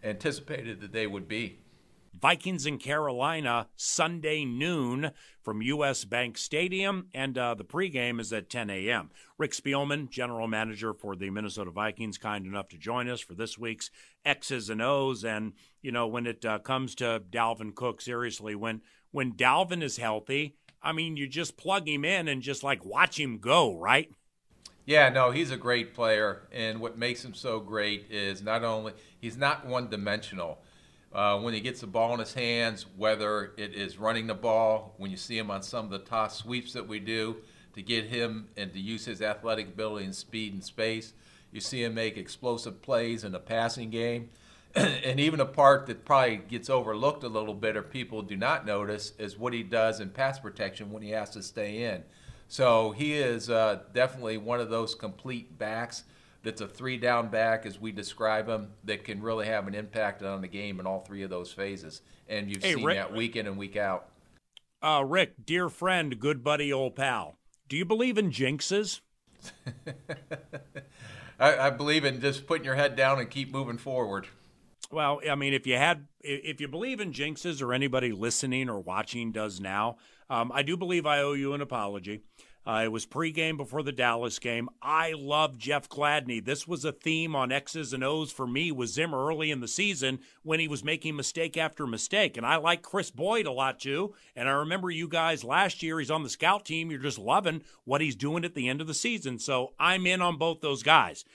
anticipated 0.03 0.81
that 0.81 0.91
they 0.91 1.07
would 1.07 1.27
be. 1.27 1.59
Vikings 2.13 2.65
in 2.65 2.77
Carolina 2.77 3.67
Sunday 3.75 4.45
noon 4.45 5.11
from 5.41 5.61
U.S. 5.61 6.05
Bank 6.05 6.37
Stadium, 6.37 7.07
and 7.13 7.37
uh, 7.37 7.53
the 7.53 7.63
pregame 7.63 8.19
is 8.19 8.31
at 8.33 8.49
10 8.49 8.69
a.m. 8.69 9.09
Rick 9.37 9.51
Spielman, 9.53 10.09
general 10.09 10.47
manager 10.47 10.93
for 10.93 11.15
the 11.15 11.29
Minnesota 11.29 11.71
Vikings, 11.71 12.17
kind 12.17 12.45
enough 12.45 12.67
to 12.69 12.77
join 12.77 13.09
us 13.09 13.21
for 13.21 13.33
this 13.33 13.57
week's 13.57 13.89
X's 14.25 14.69
and 14.69 14.81
O's. 14.81 15.23
And 15.23 15.53
you 15.81 15.91
know, 15.91 16.07
when 16.07 16.27
it 16.27 16.45
uh, 16.45 16.59
comes 16.59 16.95
to 16.95 17.21
Dalvin 17.31 17.73
Cook, 17.73 18.01
seriously, 18.01 18.55
when 18.55 18.81
when 19.11 19.33
Dalvin 19.33 19.81
is 19.81 19.97
healthy, 19.97 20.57
I 20.81 20.91
mean, 20.91 21.17
you 21.17 21.27
just 21.27 21.57
plug 21.57 21.87
him 21.87 22.05
in 22.05 22.27
and 22.27 22.41
just 22.41 22.63
like 22.63 22.85
watch 22.85 23.19
him 23.19 23.37
go, 23.39 23.77
right? 23.77 24.11
Yeah, 24.85 25.09
no, 25.09 25.31
he's 25.31 25.51
a 25.51 25.57
great 25.57 25.93
player, 25.93 26.47
and 26.51 26.81
what 26.81 26.97
makes 26.97 27.23
him 27.23 27.33
so 27.33 27.59
great 27.59 28.07
is 28.09 28.41
not 28.41 28.63
only 28.63 28.93
he's 29.19 29.37
not 29.37 29.65
one 29.65 29.89
dimensional 29.89 30.59
uh, 31.13 31.37
when 31.39 31.53
he 31.53 31.59
gets 31.59 31.81
the 31.81 31.87
ball 31.87 32.13
in 32.13 32.19
his 32.19 32.33
hands, 32.33 32.85
whether 32.95 33.53
it 33.57 33.73
is 33.73 33.97
running 33.97 34.27
the 34.27 34.33
ball, 34.33 34.93
when 34.97 35.11
you 35.11 35.17
see 35.17 35.37
him 35.37 35.51
on 35.51 35.61
some 35.61 35.85
of 35.85 35.91
the 35.91 35.99
toss 35.99 36.37
sweeps 36.37 36.73
that 36.73 36.87
we 36.87 36.99
do 36.99 37.37
to 37.73 37.81
get 37.81 38.05
him 38.05 38.47
and 38.57 38.71
to 38.73 38.79
use 38.79 39.05
his 39.05 39.21
athletic 39.21 39.67
ability 39.67 40.05
and 40.05 40.15
speed 40.15 40.53
and 40.53 40.63
space. 40.63 41.13
You 41.51 41.59
see 41.59 41.83
him 41.83 41.93
make 41.93 42.17
explosive 42.17 42.81
plays 42.81 43.23
in 43.23 43.31
the 43.31 43.39
passing 43.39 43.89
game. 43.89 44.29
and 44.75 45.19
even 45.19 45.41
a 45.41 45.45
part 45.45 45.85
that 45.87 46.05
probably 46.05 46.37
gets 46.37 46.69
overlooked 46.69 47.23
a 47.23 47.27
little 47.27 47.53
bit 47.53 47.75
or 47.75 47.81
people 47.81 48.21
do 48.21 48.37
not 48.37 48.65
notice 48.65 49.11
is 49.19 49.37
what 49.37 49.53
he 49.53 49.63
does 49.63 49.99
in 49.99 50.09
pass 50.09 50.39
protection 50.39 50.91
when 50.91 51.03
he 51.03 51.09
has 51.09 51.29
to 51.31 51.43
stay 51.43 51.83
in. 51.83 52.03
So 52.47 52.91
he 52.91 53.13
is 53.13 53.49
uh, 53.49 53.79
definitely 53.93 54.37
one 54.37 54.61
of 54.61 54.69
those 54.69 54.95
complete 54.95 55.57
backs 55.57 56.03
that's 56.43 56.61
a 56.61 56.67
three 56.67 56.97
down 56.97 57.29
back, 57.29 57.65
as 57.65 57.79
we 57.79 57.91
describe 57.91 58.47
him, 58.47 58.71
that 58.83 59.03
can 59.03 59.21
really 59.21 59.45
have 59.45 59.67
an 59.67 59.75
impact 59.75 60.23
on 60.23 60.41
the 60.41 60.47
game 60.47 60.79
in 60.79 60.87
all 60.87 60.99
three 60.99 61.23
of 61.23 61.29
those 61.29 61.51
phases. 61.51 62.01
And 62.27 62.49
you've 62.49 62.63
hey, 62.63 62.75
seen 62.75 62.83
Rick, 62.83 62.97
that 62.97 63.13
week 63.13 63.35
in 63.35 63.47
and 63.47 63.57
week 63.57 63.75
out. 63.75 64.09
Uh, 64.81 65.03
Rick, 65.05 65.45
dear 65.45 65.69
friend, 65.69 66.19
good 66.19 66.43
buddy, 66.43 66.73
old 66.73 66.95
pal, 66.95 67.37
do 67.69 67.77
you 67.77 67.85
believe 67.85 68.17
in 68.17 68.31
jinxes? 68.31 69.01
I, 71.39 71.57
I 71.57 71.69
believe 71.69 72.05
in 72.05 72.19
just 72.21 72.47
putting 72.47 72.65
your 72.65 72.75
head 72.75 72.95
down 72.95 73.19
and 73.19 73.29
keep 73.29 73.51
moving 73.51 73.77
forward. 73.77 74.27
Well, 74.91 75.21
I 75.29 75.35
mean, 75.35 75.53
if 75.53 75.65
you 75.65 75.77
had, 75.77 76.07
if 76.19 76.59
you 76.59 76.67
believe 76.67 76.99
in 76.99 77.13
jinxes, 77.13 77.61
or 77.61 77.73
anybody 77.73 78.11
listening 78.11 78.69
or 78.69 78.79
watching 78.79 79.31
does 79.31 79.59
now, 79.61 79.97
um, 80.29 80.51
I 80.53 80.63
do 80.63 80.75
believe 80.75 81.05
I 81.05 81.19
owe 81.19 81.33
you 81.33 81.53
an 81.53 81.61
apology. 81.61 82.23
Uh, 82.65 82.81
it 82.83 82.91
was 82.91 83.07
pregame 83.07 83.57
before 83.57 83.81
the 83.81 83.91
Dallas 83.91 84.37
game. 84.37 84.69
I 84.83 85.13
love 85.17 85.57
Jeff 85.57 85.89
Gladney. 85.89 86.43
This 86.43 86.67
was 86.67 86.85
a 86.85 86.91
theme 86.91 87.35
on 87.35 87.51
X's 87.51 87.91
and 87.91 88.03
O's 88.03 88.31
for 88.31 88.45
me 88.45 88.71
with 88.71 88.89
Zimmer 88.89 89.25
early 89.25 89.49
in 89.49 89.61
the 89.61 89.67
season 89.67 90.19
when 90.43 90.59
he 90.59 90.67
was 90.67 90.83
making 90.83 91.15
mistake 91.15 91.57
after 91.57 91.87
mistake. 91.87 92.37
And 92.37 92.45
I 92.45 92.57
like 92.57 92.83
Kris 92.83 93.09
Boyd 93.09 93.47
a 93.47 93.51
lot 93.51 93.79
too. 93.79 94.13
And 94.35 94.47
I 94.47 94.51
remember 94.51 94.91
you 94.91 95.07
guys 95.07 95.43
last 95.43 95.81
year, 95.81 95.97
he's 95.99 96.11
on 96.11 96.21
the 96.21 96.29
scout 96.29 96.63
team. 96.63 96.91
You're 96.91 96.99
just 96.99 97.17
loving 97.17 97.63
what 97.83 98.01
he's 98.01 98.15
doing 98.15 98.45
at 98.45 98.53
the 98.53 98.69
end 98.69 98.79
of 98.79 98.87
the 98.87 98.93
season. 98.93 99.39
So 99.39 99.73
I'm 99.79 100.05
in 100.05 100.21
on 100.21 100.37
both 100.37 100.61
those 100.61 100.83
guys. 100.83 101.25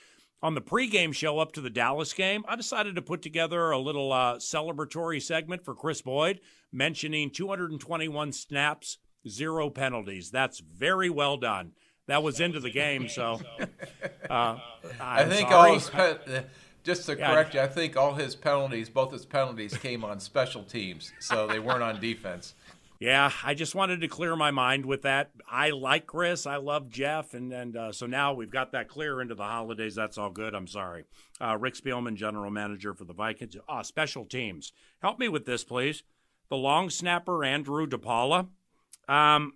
On 0.41 0.53
the 0.53 0.61
pregame 0.61 1.13
show 1.13 1.39
up 1.39 1.51
to 1.53 1.61
the 1.61 1.69
Dallas 1.69 2.13
game, 2.13 2.45
I 2.47 2.55
decided 2.55 2.95
to 2.95 3.01
put 3.01 3.21
together 3.21 3.71
a 3.71 3.79
little 3.79 4.13
uh, 4.13 4.35
celebratory 4.35 5.21
segment 5.21 5.65
for 5.65 5.73
Kris 5.73 6.01
Boyd, 6.01 6.39
mentioning 6.71 7.31
221 7.31 8.31
snaps 8.31 8.99
zero 9.29 9.69
penalties. 9.69 10.31
That's 10.31 10.59
very 10.59 11.09
well 11.09 11.37
done. 11.37 11.73
That 12.07 12.23
was 12.23 12.39
into 12.39 12.59
the 12.59 12.71
game, 12.71 13.07
so. 13.07 13.39
Uh, 14.29 14.59
I 14.99 15.23
think 15.23 15.47
sorry. 15.47 15.69
all 15.69 15.73
his 15.73 15.89
pe- 15.89 16.43
just 16.83 17.05
to 17.05 17.15
correct 17.15 17.53
you, 17.53 17.61
I 17.61 17.67
think 17.67 17.95
all 17.95 18.13
his 18.13 18.35
penalties, 18.35 18.89
both 18.89 19.13
his 19.13 19.25
penalties, 19.25 19.77
came 19.77 20.03
on 20.03 20.19
special 20.19 20.63
teams, 20.63 21.13
so 21.19 21.47
they 21.47 21.59
weren't 21.59 21.81
on 21.81 22.01
defense. 22.01 22.53
Yeah, 22.99 23.31
I 23.43 23.53
just 23.53 23.75
wanted 23.75 24.01
to 24.01 24.07
clear 24.07 24.35
my 24.35 24.51
mind 24.51 24.85
with 24.85 25.03
that. 25.03 25.31
I 25.49 25.69
like 25.69 26.07
Kris. 26.07 26.45
I 26.45 26.57
love 26.57 26.89
Jeff, 26.89 27.33
and 27.33 27.53
and 27.53 27.77
uh, 27.77 27.91
so 27.91 28.05
now 28.05 28.33
we've 28.33 28.51
got 28.51 28.71
that 28.71 28.87
clear 28.89 29.21
into 29.21 29.35
the 29.35 29.43
holidays. 29.43 29.95
That's 29.95 30.17
all 30.17 30.29
good. 30.31 30.55
I'm 30.55 30.67
sorry, 30.67 31.05
uh, 31.39 31.57
Rick 31.59 31.75
Spielman, 31.75 32.15
general 32.15 32.49
manager 32.49 32.93
for 32.93 33.05
the 33.05 33.13
Vikings. 33.13 33.55
Ah, 33.69 33.83
special 33.83 34.25
teams. 34.25 34.73
Help 35.01 35.19
me 35.19 35.29
with 35.29 35.45
this, 35.45 35.63
please. 35.63 36.03
The 36.49 36.57
long 36.57 36.89
snapper 36.89 37.43
Andrew 37.43 37.85
DePaola 37.85 38.47
um, 39.07 39.53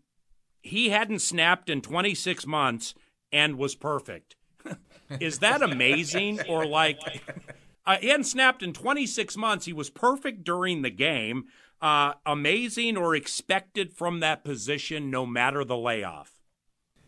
he 0.62 0.89
hadn't 0.89 1.20
snapped 1.20 1.70
in 1.70 1.81
26 1.81 2.46
months 2.46 2.93
and 3.31 3.58
was 3.58 3.75
perfect. 3.75 4.36
Is 5.20 5.39
that 5.39 5.62
amazing? 5.62 6.41
or 6.48 6.65
like, 6.65 7.00
uh, 7.86 7.98
he 7.98 8.08
hadn't 8.08 8.25
snapped 8.25 8.63
in 8.63 8.74
26 8.74 9.36
months. 9.38 9.65
He 9.65 9.74
was 9.74 9.89
perfect 9.89 10.43
during 10.43 10.81
the 10.81 10.89
game. 10.89 11.46
Uh, 11.81 12.13
amazing 12.27 12.96
or 12.96 13.15
expected 13.15 13.91
from 13.91 14.20
that 14.20 14.43
position, 14.43 15.10
no 15.10 15.25
matter 15.25 15.65
the 15.65 15.77
layoff. 15.77 16.41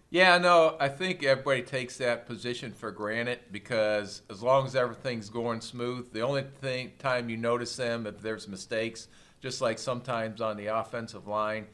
Yeah, 0.09 0.37
no, 0.37 0.77
I 0.79 0.89
think 0.89 1.23
everybody 1.23 1.63
takes 1.63 1.97
that 1.97 2.27
position 2.27 2.71
for 2.71 2.91
granted 2.91 3.39
because 3.51 4.21
as 4.29 4.43
long 4.43 4.67
as 4.67 4.75
everything's 4.75 5.29
going 5.29 5.61
smooth, 5.61 6.13
the 6.13 6.21
only 6.21 6.43
thing 6.61 6.91
time 6.99 7.29
you 7.29 7.37
notice 7.37 7.75
them 7.75 8.05
if 8.05 8.21
there's 8.21 8.47
mistakes, 8.47 9.07
just 9.41 9.59
like 9.59 9.79
sometimes 9.79 10.39
on 10.39 10.55
the 10.55 10.67
offensive 10.67 11.27
line, 11.27 11.65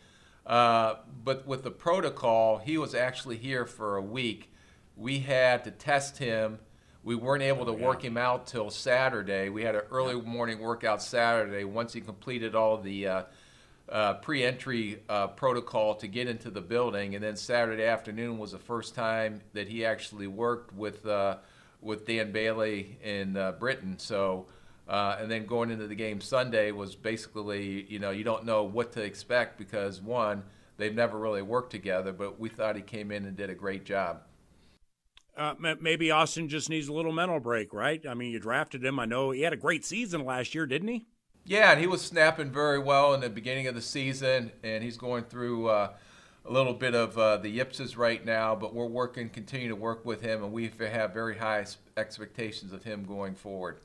uh, 0.50 0.96
but 1.24 1.46
with 1.46 1.64
the 1.64 1.72
protocol, 1.72 2.58
he 2.58 2.78
was 2.78 2.96
actually 2.96 3.38
here 3.38 3.66
for 3.66 3.96
a 3.96 4.02
week. 4.02 4.52
We 4.98 5.20
had 5.20 5.64
to 5.66 5.72
test 5.72 6.18
him. 6.18 6.58
We 7.04 7.14
weren't 7.16 7.44
able 7.44 7.66
to 7.68 7.72
work 7.72 8.04
him 8.04 8.18
out 8.18 8.48
till 8.48 8.72
Saturday. 8.72 9.50
We 9.50 9.64
had 9.64 9.76
an 9.76 9.84
early 9.92 10.20
morning 10.20 10.60
workout 10.60 11.04
Saturday 11.04 11.64
once 11.64 11.94
he 11.94 12.02
completed 12.02 12.56
all 12.56 12.78
the 12.78 13.08
uh, 13.08 13.24
uh, 13.88 14.16
pre-entry 14.16 15.04
uh, 15.08 15.28
protocol 15.28 15.94
to 15.96 16.08
get 16.08 16.28
into 16.28 16.50
the 16.50 16.62
building, 16.62 17.14
and 17.14 17.24
then 17.24 17.36
Saturday 17.36 17.86
afternoon 17.86 18.40
was 18.40 18.52
the 18.52 18.60
first 18.60 18.96
time 18.96 19.42
that 19.54 19.68
he 19.68 19.86
actually 19.86 20.28
worked 20.28 20.74
with 20.74 21.06
uh, 21.06 21.38
with 21.82 22.06
Dan 22.06 22.32
Bailey 22.32 22.98
in 23.04 23.38
uh, 23.38 23.54
Britton. 23.54 24.00
So 24.00 24.48
uh, 24.90 25.18
and 25.20 25.30
then 25.30 25.46
going 25.46 25.70
into 25.70 25.86
the 25.86 25.94
game 25.94 26.20
Sunday 26.20 26.72
was 26.72 26.96
basically, 26.96 27.86
you 27.88 28.00
know, 28.00 28.10
you 28.10 28.24
don't 28.24 28.44
know 28.44 28.64
what 28.64 28.92
to 28.94 29.04
expect 29.04 29.60
because 29.60 30.02
one, 30.02 30.42
they've 30.78 30.96
never 30.96 31.20
really 31.20 31.44
worked 31.44 31.70
together, 31.70 32.12
but 32.12 32.40
we 32.40 32.50
thought 32.50 32.76
he 32.76 32.82
came 32.82 33.12
in 33.12 33.26
and 33.26 33.38
did 33.38 33.52
a 33.52 33.56
great 33.56 33.86
job. 33.86 34.24
Uh, 35.38 35.54
maybe 35.80 36.10
Austin 36.10 36.50
just 36.50 36.70
needs 36.70 36.88
a 36.88 36.94
little 36.94 37.14
mental 37.14 37.40
break, 37.40 37.72
right? 37.72 38.04
I 38.06 38.16
mean, 38.16 38.32
you 38.32 38.40
drafted 38.40 38.84
him. 38.84 39.00
I 39.00 39.06
know 39.06 39.30
he 39.30 39.42
had 39.42 39.54
a 39.54 39.58
great 39.58 39.86
season 39.86 40.26
last 40.26 40.56
year, 40.56 40.66
didn't 40.66 40.88
he? 40.88 41.06
Yeah, 41.46 41.72
and 41.72 41.80
he 41.80 41.88
was 41.88 42.02
snapping 42.02 42.52
very 42.52 42.80
well 42.80 43.14
in 43.14 43.22
the 43.22 43.30
beginning 43.30 43.68
of 43.68 43.76
the 43.76 43.82
season, 43.82 44.52
and 44.64 44.84
he's 44.84 44.98
going 44.98 45.24
through 45.24 45.68
uh, 45.68 45.94
a 46.46 46.52
little 46.52 46.74
bit 46.74 46.96
of 46.96 47.18
uh, 47.18 47.38
the 47.38 47.50
yips 47.50 47.96
right 47.96 48.26
now. 48.26 48.56
But 48.56 48.74
we're 48.74 48.88
working, 48.88 49.30
continue 49.30 49.70
to 49.70 49.76
work 49.76 50.04
with 50.04 50.22
him, 50.22 50.44
and 50.44 50.52
we 50.52 50.72
have 50.80 51.14
very 51.14 51.38
high 51.38 51.66
expectations 51.96 52.74
of 52.74 52.84
him 52.84 53.06
going 53.06 53.36
forward. 53.36 53.78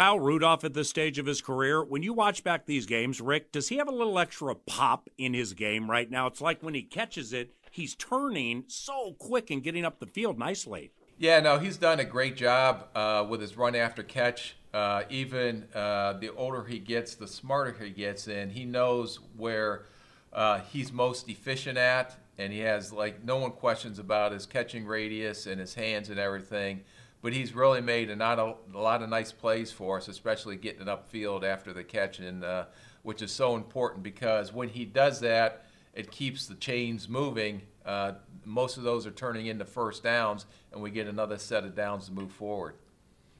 Kyle 0.00 0.18
Rudolph 0.18 0.64
at 0.64 0.72
this 0.72 0.88
stage 0.88 1.18
of 1.18 1.26
his 1.26 1.42
career, 1.42 1.84
when 1.84 2.02
you 2.02 2.14
watch 2.14 2.42
back 2.42 2.64
these 2.64 2.86
games, 2.86 3.20
Rick, 3.20 3.52
does 3.52 3.68
he 3.68 3.76
have 3.76 3.86
a 3.86 3.92
little 3.92 4.18
extra 4.18 4.54
pop 4.54 5.10
in 5.18 5.34
his 5.34 5.52
game 5.52 5.90
right 5.90 6.10
now? 6.10 6.26
It's 6.26 6.40
like 6.40 6.62
when 6.62 6.72
he 6.72 6.80
catches 6.80 7.34
it, 7.34 7.50
he's 7.70 7.96
turning 7.96 8.64
so 8.66 9.14
quick 9.18 9.50
and 9.50 9.62
getting 9.62 9.84
up 9.84 10.00
the 10.00 10.06
field 10.06 10.38
nicely. 10.38 10.92
Yeah, 11.18 11.40
no, 11.40 11.58
he's 11.58 11.76
done 11.76 12.00
a 12.00 12.04
great 12.04 12.34
job 12.34 12.86
uh, 12.94 13.26
with 13.28 13.42
his 13.42 13.58
run 13.58 13.74
after 13.74 14.02
catch. 14.02 14.56
Uh, 14.72 15.02
even 15.10 15.66
uh, 15.74 16.14
the 16.14 16.30
older 16.30 16.64
he 16.64 16.78
gets, 16.78 17.14
the 17.14 17.28
smarter 17.28 17.76
he 17.78 17.90
gets, 17.90 18.26
and 18.26 18.52
he 18.52 18.64
knows 18.64 19.20
where 19.36 19.84
uh, 20.32 20.60
he's 20.60 20.90
most 20.90 21.28
efficient 21.28 21.76
at, 21.76 22.16
and 22.38 22.54
he 22.54 22.60
has 22.60 22.90
like 22.90 23.22
no 23.22 23.36
one 23.36 23.50
questions 23.50 23.98
about 23.98 24.32
his 24.32 24.46
catching 24.46 24.86
radius 24.86 25.46
and 25.46 25.60
his 25.60 25.74
hands 25.74 26.08
and 26.08 26.18
everything 26.18 26.84
but 27.22 27.32
he's 27.32 27.54
really 27.54 27.80
made 27.80 28.10
a, 28.10 28.16
not 28.16 28.38
a, 28.38 28.54
a, 28.74 28.78
lot 28.78 29.02
of 29.02 29.08
nice 29.08 29.32
plays 29.32 29.70
for 29.70 29.98
us, 29.98 30.08
especially 30.08 30.56
getting 30.56 30.82
it 30.82 30.88
upfield 30.88 31.42
after 31.44 31.72
the 31.72 31.84
catch, 31.84 32.18
and 32.18 32.44
uh, 32.44 32.64
which 33.02 33.22
is 33.22 33.30
so 33.30 33.56
important 33.56 34.02
because 34.02 34.52
when 34.52 34.68
he 34.68 34.84
does 34.84 35.20
that, 35.20 35.66
it 35.94 36.10
keeps 36.10 36.46
the 36.46 36.54
chains 36.54 37.08
moving. 37.08 37.62
Uh, 37.84 38.12
most 38.44 38.76
of 38.76 38.82
those 38.82 39.06
are 39.06 39.10
turning 39.10 39.46
into 39.46 39.64
first 39.64 40.02
downs, 40.02 40.46
and 40.72 40.80
we 40.80 40.90
get 40.90 41.06
another 41.06 41.38
set 41.38 41.64
of 41.64 41.74
downs 41.74 42.06
to 42.06 42.12
move 42.12 42.32
forward. 42.32 42.74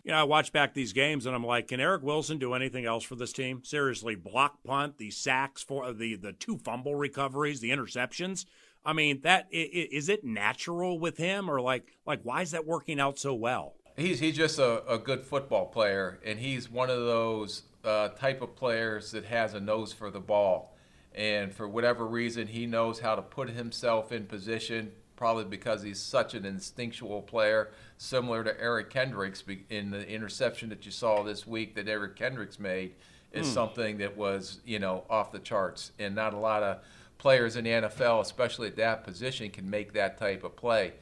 You 0.02 0.12
know, 0.12 0.18
I 0.18 0.22
watch 0.22 0.50
back 0.52 0.72
these 0.72 0.94
games 0.94 1.26
and 1.26 1.34
I'm 1.34 1.44
like, 1.44 1.68
can 1.68 1.78
Eric 1.78 2.02
Wilson 2.02 2.38
do 2.38 2.54
anything 2.54 2.86
else 2.86 3.04
for 3.04 3.16
this 3.16 3.34
team? 3.34 3.62
Seriously, 3.62 4.14
block 4.14 4.62
punt, 4.64 4.96
the 4.96 5.10
sacks 5.10 5.62
for 5.62 5.92
the 5.92 6.16
the 6.16 6.32
two 6.32 6.56
fumble 6.56 6.94
recoveries, 6.94 7.60
the 7.60 7.70
interceptions. 7.70 8.46
I 8.84 8.92
mean, 8.92 9.20
that 9.22 9.46
is 9.50 10.08
it 10.08 10.24
natural 10.24 10.98
with 10.98 11.18
him, 11.18 11.50
or 11.50 11.60
like 11.60 11.98
like 12.06 12.20
why 12.22 12.42
is 12.42 12.52
that 12.52 12.66
working 12.66 12.98
out 12.98 13.18
so 13.18 13.34
well? 13.34 13.74
He's 13.96 14.20
he's 14.20 14.36
just 14.36 14.58
a, 14.58 14.86
a 14.86 14.98
good 14.98 15.24
football 15.24 15.66
player, 15.66 16.18
and 16.24 16.38
he's 16.38 16.70
one 16.70 16.88
of 16.88 16.98
those 16.98 17.62
uh, 17.84 18.08
type 18.10 18.40
of 18.40 18.56
players 18.56 19.10
that 19.12 19.26
has 19.26 19.54
a 19.54 19.60
nose 19.60 19.92
for 19.92 20.10
the 20.10 20.20
ball, 20.20 20.76
and 21.14 21.52
for 21.52 21.68
whatever 21.68 22.06
reason, 22.06 22.46
he 22.46 22.66
knows 22.66 23.00
how 23.00 23.14
to 23.14 23.22
put 23.22 23.50
himself 23.50 24.12
in 24.12 24.24
position. 24.24 24.92
Probably 25.16 25.44
because 25.44 25.82
he's 25.82 26.00
such 26.00 26.32
an 26.32 26.46
instinctual 26.46 27.20
player, 27.20 27.72
similar 27.98 28.42
to 28.42 28.58
Eric 28.58 28.88
Kendricks 28.88 29.44
in 29.68 29.90
the 29.90 30.08
interception 30.08 30.70
that 30.70 30.86
you 30.86 30.90
saw 30.90 31.22
this 31.22 31.46
week 31.46 31.74
that 31.74 31.88
Eric 31.88 32.16
Kendricks 32.16 32.58
made 32.58 32.94
is 33.30 33.46
mm. 33.46 33.52
something 33.52 33.98
that 33.98 34.16
was 34.16 34.60
you 34.64 34.78
know 34.78 35.04
off 35.10 35.30
the 35.30 35.38
charts, 35.38 35.92
and 35.98 36.14
not 36.14 36.32
a 36.32 36.38
lot 36.38 36.62
of 36.62 36.78
players 37.20 37.54
in 37.54 37.64
the 37.64 37.70
NFL, 37.70 38.22
especially 38.22 38.66
at 38.66 38.76
that 38.76 39.04
position, 39.04 39.50
can 39.50 39.68
make 39.68 39.92
that 39.92 40.16
type 40.18 40.42
of 40.42 40.56
play. 40.56 40.94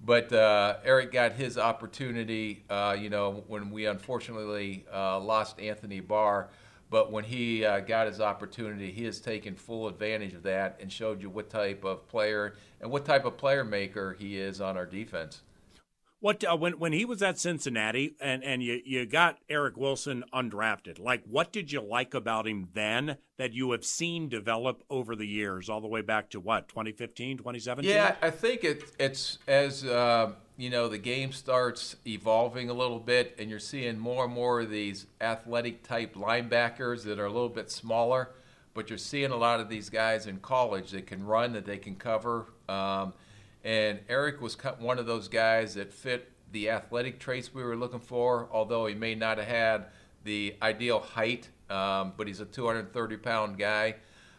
But 0.00 0.32
uh, 0.32 0.78
Eric 0.82 1.12
got 1.12 1.32
his 1.32 1.58
opportunity, 1.58 2.64
uh, 2.70 2.96
you 2.98 3.10
know, 3.10 3.44
when 3.48 3.70
we 3.70 3.84
unfortunately 3.84 4.86
uh, 4.92 5.20
lost 5.20 5.60
Anthony 5.60 6.00
Barr. 6.00 6.48
But 6.90 7.12
when 7.12 7.24
he 7.24 7.66
uh, 7.66 7.80
got 7.80 8.06
his 8.06 8.18
opportunity, 8.18 8.90
he 8.90 9.04
has 9.04 9.20
taken 9.20 9.54
full 9.54 9.88
advantage 9.88 10.32
of 10.32 10.42
that 10.44 10.78
and 10.80 10.90
showed 10.90 11.20
you 11.20 11.28
what 11.28 11.50
type 11.50 11.84
of 11.84 12.08
player 12.08 12.54
and 12.80 12.90
what 12.90 13.04
type 13.04 13.26
of 13.26 13.36
player 13.36 13.62
maker 13.62 14.16
he 14.18 14.38
is 14.38 14.62
on 14.62 14.78
our 14.78 14.86
defense. 14.86 15.42
What 16.20 16.42
uh, 16.42 16.56
when 16.56 16.80
when 16.80 16.92
he 16.92 17.04
was 17.04 17.22
at 17.22 17.38
Cincinnati 17.38 18.16
and 18.20 18.42
and 18.42 18.60
you 18.60 18.80
you 18.84 19.06
got 19.06 19.38
Eric 19.48 19.76
Wilson 19.76 20.24
undrafted? 20.34 20.98
Like, 20.98 21.22
what 21.24 21.52
did 21.52 21.70
you 21.70 21.80
like 21.80 22.12
about 22.12 22.48
him 22.48 22.68
then 22.74 23.18
that 23.36 23.52
you 23.52 23.70
have 23.70 23.84
seen 23.84 24.28
develop 24.28 24.82
over 24.90 25.14
the 25.14 25.26
years, 25.26 25.68
all 25.68 25.80
the 25.80 25.86
way 25.86 26.00
back 26.00 26.30
to 26.30 26.40
what 26.40 26.68
2015, 26.68 27.38
2017? 27.38 27.88
Yeah, 27.88 28.16
I 28.20 28.30
think 28.30 28.64
it, 28.64 28.82
it's 28.98 29.38
as 29.46 29.84
uh, 29.84 30.32
you 30.56 30.70
know 30.70 30.88
the 30.88 30.98
game 30.98 31.30
starts 31.30 31.94
evolving 32.04 32.68
a 32.68 32.74
little 32.74 32.98
bit, 32.98 33.36
and 33.38 33.48
you're 33.48 33.60
seeing 33.60 33.96
more 33.96 34.24
and 34.24 34.34
more 34.34 34.62
of 34.62 34.70
these 34.70 35.06
athletic 35.20 35.84
type 35.84 36.16
linebackers 36.16 37.04
that 37.04 37.20
are 37.20 37.26
a 37.26 37.32
little 37.32 37.48
bit 37.48 37.70
smaller, 37.70 38.30
but 38.74 38.90
you're 38.90 38.98
seeing 38.98 39.30
a 39.30 39.36
lot 39.36 39.60
of 39.60 39.68
these 39.68 39.88
guys 39.88 40.26
in 40.26 40.38
college 40.38 40.90
that 40.90 41.06
can 41.06 41.24
run, 41.24 41.52
that 41.52 41.64
they 41.64 41.78
can 41.78 41.94
cover. 41.94 42.46
Um, 42.68 43.12
and 43.68 43.98
Eric 44.08 44.40
was 44.40 44.56
one 44.78 44.98
of 44.98 45.04
those 45.04 45.28
guys 45.28 45.74
that 45.74 45.92
fit 45.92 46.32
the 46.52 46.70
athletic 46.70 47.18
traits 47.20 47.52
we 47.52 47.62
were 47.62 47.76
looking 47.76 48.00
for, 48.00 48.48
although 48.50 48.86
he 48.86 48.94
may 48.94 49.14
not 49.14 49.36
have 49.36 49.46
had 49.46 49.86
the 50.24 50.56
ideal 50.62 51.00
height, 51.00 51.50
um, 51.68 52.14
but 52.16 52.26
he's 52.26 52.40
a 52.40 52.46
230 52.46 53.18
pound 53.18 53.58
guy. 53.58 53.96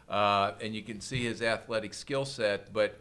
Uh, 0.09 0.53
and 0.62 0.74
you 0.74 0.81
can 0.81 1.00
see 1.00 1.24
his 1.25 1.43
athletic 1.43 1.93
skill 1.93 2.25
set. 2.25 2.74
But 2.74 3.00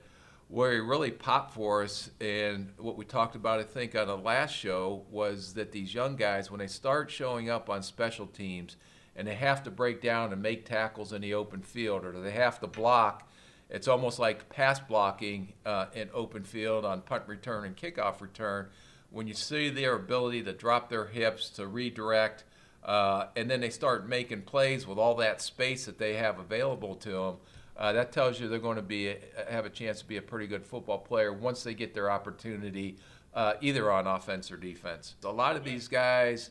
where 0.49 0.75
he 0.75 0.81
really 0.81 1.11
popped 1.11 1.55
for 1.55 1.83
us, 1.83 2.11
and 2.21 2.75
what 2.77 2.99
we 2.99 3.07
talked 3.07 3.35
about, 3.35 3.59
I 3.59 3.63
think, 3.63 3.97
on 3.97 4.07
the 4.07 4.19
last 4.19 4.55
show, 4.55 5.07
was 5.11 5.55
that 5.55 5.73
these 5.73 5.95
young 5.95 6.15
guys, 6.15 6.51
when 6.51 6.59
they 6.59 6.67
start 6.67 7.11
showing 7.11 7.49
up 7.49 7.71
on 7.71 7.83
special 7.83 8.27
teams 8.27 8.77
and 9.17 9.27
they 9.27 9.35
have 9.35 9.63
to 9.63 9.71
break 9.71 10.03
down 10.03 10.35
and 10.35 10.43
make 10.43 10.67
tackles 10.67 11.15
in 11.15 11.23
the 11.23 11.33
open 11.33 11.63
field, 11.63 12.05
or 12.05 12.13
they 12.13 12.33
have 12.33 12.61
to 12.61 12.67
block 12.67 13.27
it's 13.71 13.89
almost 13.89 14.19
like 14.19 14.49
pass 14.49 14.81
blocking 14.81 15.53
uh, 15.67 15.87
in 15.95 16.09
open 16.15 16.45
field 16.45 16.85
on 16.85 17.03
punt 17.03 17.25
return 17.27 17.65
and 17.65 17.77
kickoff 17.77 18.21
return. 18.21 18.69
When 19.11 19.27
you 19.27 19.35
see 19.35 19.71
their 19.71 19.95
ability 19.95 20.43
to 20.45 20.53
drop 20.53 20.89
their 20.89 21.07
hips, 21.07 21.51
to 21.51 21.67
redirect, 21.67 22.45
uh, 22.85 23.27
and 23.37 23.51
then 23.51 23.61
they 23.61 23.71
start 23.71 24.09
making 24.09 24.43
plays 24.43 24.87
with 24.87 24.99
all 24.99 25.15
that 25.17 25.41
space 25.41 25.87
that 25.87 25.99
they 25.99 26.15
have 26.17 26.39
available 26.39 26.95
to 26.97 27.11
them, 27.11 27.37
uh, 27.77 27.93
that 27.93 28.13
tells 28.13 28.41
you 28.41 28.49
they're 28.49 28.59
going 28.59 28.77
to 28.77 28.83
be 28.83 29.15
have 29.49 29.65
a 29.65 29.71
chance 29.71 30.01
to 30.01 30.07
be 30.07 30.17
a 30.17 30.23
pretty 30.23 30.47
good 30.47 30.65
football 30.65 30.99
player 30.99 31.33
once 31.33 31.63
they 31.63 31.75
get 31.75 31.95
their 31.95 32.11
opportunity, 32.11 32.97
uh, 33.35 33.55
either 33.61 33.91
on 33.91 34.07
offense 34.07 34.51
or 34.51 34.57
defense. 34.57 35.15
A 35.25 35.29
lot 35.29 35.57
of 35.57 35.65
these 35.65 35.89
guys 35.89 36.51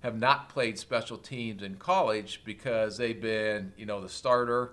have 0.00 0.18
not 0.18 0.48
played 0.48 0.78
special 0.78 1.18
teams 1.18 1.62
in 1.62 1.74
college 1.76 2.42
because 2.44 2.96
they've 2.96 3.20
been, 3.20 3.72
you 3.76 3.84
know, 3.84 4.00
the 4.00 4.08
starter 4.08 4.72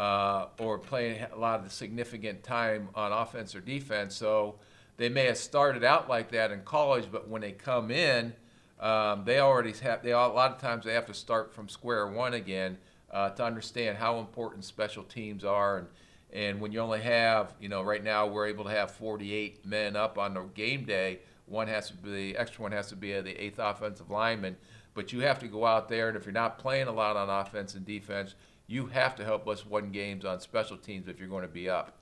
uh, 0.00 0.46
or 0.58 0.78
playing 0.78 1.22
a 1.30 1.36
lot 1.36 1.58
of 1.58 1.64
the 1.64 1.70
significant 1.70 2.42
time 2.42 2.88
on 2.94 3.12
offense 3.12 3.54
or 3.54 3.60
defense. 3.60 4.16
So 4.16 4.54
they 4.96 5.10
may 5.10 5.26
have 5.26 5.36
started 5.36 5.84
out 5.84 6.08
like 6.08 6.30
that 6.30 6.50
in 6.50 6.62
college, 6.62 7.04
but 7.12 7.28
when 7.28 7.42
they 7.42 7.52
come 7.52 7.90
in, 7.90 8.32
um, 8.80 9.24
they 9.26 9.40
already 9.40 9.74
have. 9.82 10.02
They 10.02 10.12
a 10.12 10.18
lot 10.18 10.52
of 10.52 10.58
times 10.58 10.86
they 10.86 10.94
have 10.94 11.04
to 11.06 11.14
start 11.14 11.52
from 11.52 11.68
square 11.68 12.06
one 12.06 12.32
again 12.32 12.78
uh, 13.12 13.28
to 13.28 13.44
understand 13.44 13.98
how 13.98 14.20
important 14.20 14.64
special 14.64 15.02
teams 15.02 15.44
are. 15.44 15.76
And 15.76 15.86
and 16.32 16.60
when 16.62 16.72
you 16.72 16.80
only 16.80 17.02
have, 17.02 17.52
you 17.60 17.68
know, 17.68 17.82
right 17.82 18.02
now 18.02 18.26
we're 18.26 18.46
able 18.46 18.64
to 18.64 18.70
have 18.70 18.92
48 18.92 19.66
men 19.66 19.96
up 19.96 20.16
on 20.16 20.32
the 20.32 20.44
game 20.54 20.86
day. 20.86 21.18
One 21.44 21.68
has 21.68 21.88
to 21.88 21.94
be 21.94 22.10
the 22.10 22.38
extra 22.38 22.62
one 22.62 22.72
has 22.72 22.88
to 22.88 22.96
be 22.96 23.12
the 23.20 23.38
eighth 23.38 23.58
offensive 23.58 24.10
lineman. 24.10 24.56
But 24.94 25.12
you 25.12 25.20
have 25.20 25.40
to 25.40 25.46
go 25.46 25.66
out 25.66 25.88
there, 25.88 26.08
and 26.08 26.16
if 26.16 26.24
you're 26.24 26.32
not 26.32 26.58
playing 26.58 26.88
a 26.88 26.92
lot 26.92 27.16
on 27.16 27.28
offense 27.28 27.74
and 27.74 27.84
defense, 27.84 28.34
you 28.70 28.86
have 28.86 29.16
to 29.16 29.24
help 29.24 29.48
us 29.48 29.66
win 29.66 29.90
games 29.90 30.24
on 30.24 30.40
special 30.40 30.76
teams 30.76 31.08
if 31.08 31.18
you're 31.18 31.28
going 31.28 31.42
to 31.42 31.48
be 31.48 31.68
up. 31.68 31.96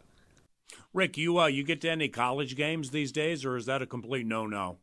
Rick, 0.92 1.16
you 1.16 1.38
uh, 1.38 1.46
you 1.46 1.64
get 1.64 1.80
to 1.80 1.90
any 1.90 2.08
college 2.08 2.56
games 2.56 2.90
these 2.90 3.10
days, 3.10 3.44
or 3.44 3.56
is 3.56 3.64
that 3.66 3.80
a 3.80 3.86
complete 3.86 4.26
no-no? 4.26 4.76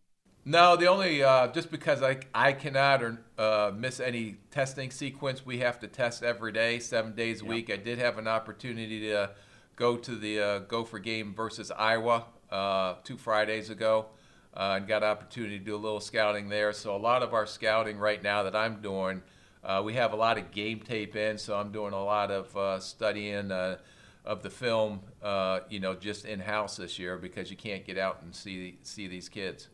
No, 0.43 0.75
the 0.75 0.87
only 0.87 1.21
uh, 1.21 1.47
just 1.47 1.69
because 1.69 2.01
I 2.01 2.17
I 2.33 2.53
cannot 2.53 3.03
or 3.03 3.19
uh, 3.37 3.71
miss 3.75 3.99
any 3.99 4.37
testing 4.49 4.89
sequence. 4.89 5.45
We 5.45 5.59
have 5.59 5.79
to 5.81 5.87
test 5.87 6.23
every 6.23 6.51
day, 6.51 6.79
seven 6.79 7.13
days 7.13 7.43
a 7.43 7.45
week. 7.45 7.71
I 7.71 7.77
did 7.77 7.99
have 7.99 8.17
an 8.17 8.27
opportunity 8.27 9.01
to 9.01 9.31
go 9.75 9.95
to 9.95 10.15
the 10.15 10.39
uh, 10.39 10.59
Gopher 10.59 10.99
game 10.99 11.35
versus 11.35 11.71
Iowa 11.71 12.25
uh, 12.51 12.95
two 13.03 13.17
Fridays 13.17 13.69
ago, 13.69 14.07
uh, 14.55 14.77
and 14.77 14.87
got 14.87 15.03
an 15.03 15.09
opportunity 15.09 15.59
to 15.59 15.65
do 15.65 15.75
a 15.75 15.77
little 15.77 15.99
scouting 15.99 16.49
there. 16.49 16.73
So 16.73 16.95
a 16.95 16.97
lot 16.97 17.21
of 17.21 17.35
our 17.35 17.45
scouting 17.45 17.99
right 17.99 18.23
now 18.23 18.41
that 18.41 18.55
I'm 18.55 18.81
doing 18.81 19.21
uh, 19.65 19.81
we 19.83 19.93
have 19.93 20.13
a 20.13 20.15
lot 20.15 20.37
of 20.37 20.51
game 20.51 20.79
tape 20.79 21.15
in, 21.15 21.37
so 21.37 21.57
I'm 21.57 21.71
doing 21.71 21.93
a 21.93 22.03
lot 22.03 22.29
of 22.29 22.55
uh, 22.55 22.79
studying 22.79 23.51
uh, 23.51 23.77
of 24.23 24.43
the 24.43 24.49
film, 24.49 25.01
uh, 25.23 25.61
you 25.69 25.79
know, 25.79 25.95
just 25.95 26.25
in 26.25 26.39
house 26.39 26.77
this 26.77 26.99
year 26.99 27.17
because 27.17 27.49
you 27.49 27.57
can't 27.57 27.83
get 27.83 27.97
out 27.97 28.21
and 28.21 28.35
see 28.35 28.77
see 28.83 29.07
these 29.07 29.27
kids. 29.27 29.69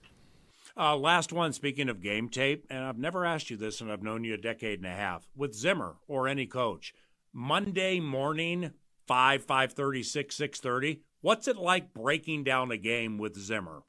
Uh, 0.78 0.96
last 0.96 1.34
one. 1.34 1.52
Speaking 1.52 1.90
of 1.90 2.02
game 2.02 2.30
tape, 2.30 2.66
and 2.70 2.86
I've 2.86 2.98
never 2.98 3.26
asked 3.26 3.50
you 3.50 3.58
this, 3.58 3.82
and 3.82 3.92
I've 3.92 4.02
known 4.02 4.24
you 4.24 4.34
a 4.34 4.38
decade 4.38 4.80
and 4.80 4.88
a 4.88 4.96
half. 4.96 5.28
With 5.36 5.54
Zimmer 5.54 5.96
or 6.08 6.30
any 6.30 6.46
coach, 6.46 6.94
Monday 7.34 8.00
morning, 8.00 8.72
five, 9.08 9.44
five 9.44 9.74
thirty, 9.74 10.04
six, 10.04 10.36
six 10.36 10.62
thirty. 10.62 11.02
What's 11.20 11.48
it 11.50 11.58
like 11.58 11.94
breaking 11.94 12.46
down 12.46 12.72
a 12.72 12.78
game 12.78 13.18
with 13.18 13.38
Zimmer? 13.38 13.84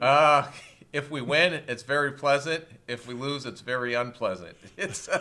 Uh, 0.00 0.46
if 0.92 1.10
we 1.10 1.20
win, 1.20 1.62
it's 1.68 1.82
very 1.82 2.12
pleasant. 2.12 2.64
If 2.88 3.06
we 3.06 3.14
lose, 3.14 3.46
it's 3.46 3.60
very 3.60 3.94
unpleasant. 3.94 4.56
It's. 4.76 5.08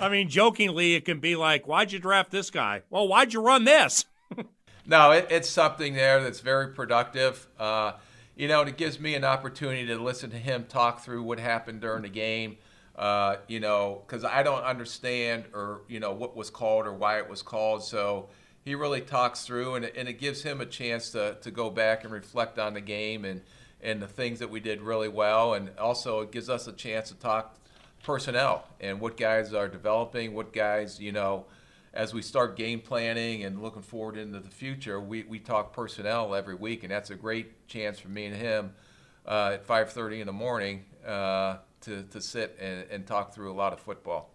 I 0.00 0.08
mean, 0.10 0.28
jokingly, 0.28 0.94
it 0.94 1.04
can 1.04 1.18
be 1.18 1.34
like, 1.34 1.66
"Why'd 1.66 1.92
you 1.92 1.98
draft 1.98 2.30
this 2.30 2.50
guy? 2.50 2.82
Well, 2.90 3.08
why'd 3.08 3.32
you 3.32 3.40
run 3.40 3.64
this?" 3.64 4.04
no, 4.86 5.10
it, 5.10 5.26
it's 5.30 5.48
something 5.48 5.94
there 5.94 6.22
that's 6.22 6.40
very 6.40 6.68
productive. 6.68 7.48
Uh, 7.58 7.92
you 8.36 8.46
know, 8.46 8.60
and 8.60 8.68
it 8.68 8.76
gives 8.76 9.00
me 9.00 9.14
an 9.14 9.24
opportunity 9.24 9.86
to 9.86 9.96
listen 9.96 10.30
to 10.30 10.36
him 10.36 10.66
talk 10.68 11.00
through 11.00 11.24
what 11.24 11.40
happened 11.40 11.80
during 11.80 12.02
the 12.02 12.08
game. 12.08 12.58
Uh, 12.94 13.36
you 13.48 13.60
know, 13.60 14.02
because 14.06 14.24
I 14.24 14.42
don't 14.42 14.62
understand 14.62 15.44
or 15.52 15.82
you 15.88 16.00
know 16.00 16.12
what 16.12 16.36
was 16.36 16.50
called 16.50 16.86
or 16.86 16.92
why 16.92 17.18
it 17.18 17.28
was 17.28 17.42
called. 17.42 17.82
So 17.84 18.28
he 18.64 18.74
really 18.74 19.00
talks 19.00 19.44
through, 19.44 19.76
and, 19.76 19.84
and 19.84 20.08
it 20.08 20.14
gives 20.14 20.42
him 20.42 20.60
a 20.60 20.66
chance 20.66 21.10
to 21.10 21.36
to 21.42 21.50
go 21.50 21.70
back 21.70 22.04
and 22.04 22.12
reflect 22.12 22.58
on 22.58 22.74
the 22.74 22.80
game 22.80 23.24
and 23.24 23.40
and 23.82 24.00
the 24.02 24.06
things 24.06 24.38
that 24.38 24.50
we 24.50 24.60
did 24.60 24.80
really 24.80 25.08
well. 25.08 25.54
And 25.54 25.70
also, 25.78 26.20
it 26.20 26.32
gives 26.32 26.48
us 26.48 26.66
a 26.66 26.72
chance 26.72 27.08
to 27.08 27.14
talk 27.14 27.56
personnel 28.02 28.64
and 28.80 29.00
what 29.00 29.16
guys 29.16 29.52
are 29.52 29.68
developing, 29.68 30.34
what 30.34 30.52
guys, 30.52 31.00
you 31.00 31.12
know, 31.12 31.46
as 31.92 32.14
we 32.14 32.22
start 32.22 32.56
game 32.56 32.80
planning 32.80 33.44
and 33.44 33.62
looking 33.62 33.82
forward 33.82 34.16
into 34.16 34.38
the 34.40 34.50
future, 34.50 35.00
we, 35.00 35.22
we 35.24 35.38
talk 35.38 35.72
personnel 35.72 36.34
every 36.34 36.54
week, 36.54 36.82
and 36.82 36.92
that's 36.92 37.10
a 37.10 37.14
great 37.14 37.66
chance 37.66 37.98
for 37.98 38.08
me 38.08 38.26
and 38.26 38.36
him 38.36 38.72
uh, 39.26 39.52
at 39.54 39.66
5:30 39.66 40.20
in 40.20 40.26
the 40.26 40.32
morning 40.32 40.84
uh, 41.06 41.56
to 41.82 42.02
to 42.04 42.20
sit 42.20 42.56
and, 42.60 42.84
and 42.90 43.06
talk 43.06 43.34
through 43.34 43.50
a 43.50 43.54
lot 43.54 43.72
of 43.72 43.80
football. 43.80 44.30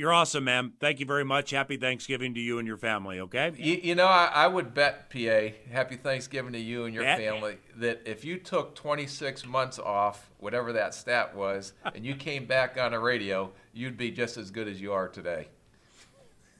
You're 0.00 0.14
awesome, 0.14 0.44
man. 0.44 0.72
Thank 0.80 0.98
you 0.98 1.04
very 1.04 1.26
much. 1.26 1.50
Happy 1.50 1.76
Thanksgiving 1.76 2.32
to 2.32 2.40
you 2.40 2.58
and 2.58 2.66
your 2.66 2.78
family, 2.78 3.20
okay? 3.20 3.52
You, 3.54 3.78
you 3.82 3.94
know, 3.94 4.06
I, 4.06 4.30
I, 4.32 4.46
would 4.46 4.72
bet, 4.72 5.10
PA, 5.10 5.54
happy 5.70 5.96
Thanksgiving 5.96 6.54
to 6.54 6.58
you 6.58 6.86
and 6.86 6.94
your 6.94 7.04
family, 7.04 7.58
that 7.76 8.00
if 8.06 8.24
you 8.24 8.38
took 8.38 8.74
26 8.74 9.44
months 9.44 9.78
off, 9.78 10.30
whatever 10.38 10.72
that 10.72 10.94
stat 10.94 11.36
was, 11.36 11.74
and 11.94 12.06
you 12.06 12.14
came 12.14 12.46
back 12.46 12.78
on 12.78 12.94
a 12.94 12.98
radio, 12.98 13.52
you'd 13.74 13.98
be 13.98 14.10
just 14.10 14.38
as 14.38 14.50
good 14.50 14.68
as 14.68 14.80
you 14.80 14.94
are 14.94 15.06
today. 15.06 15.48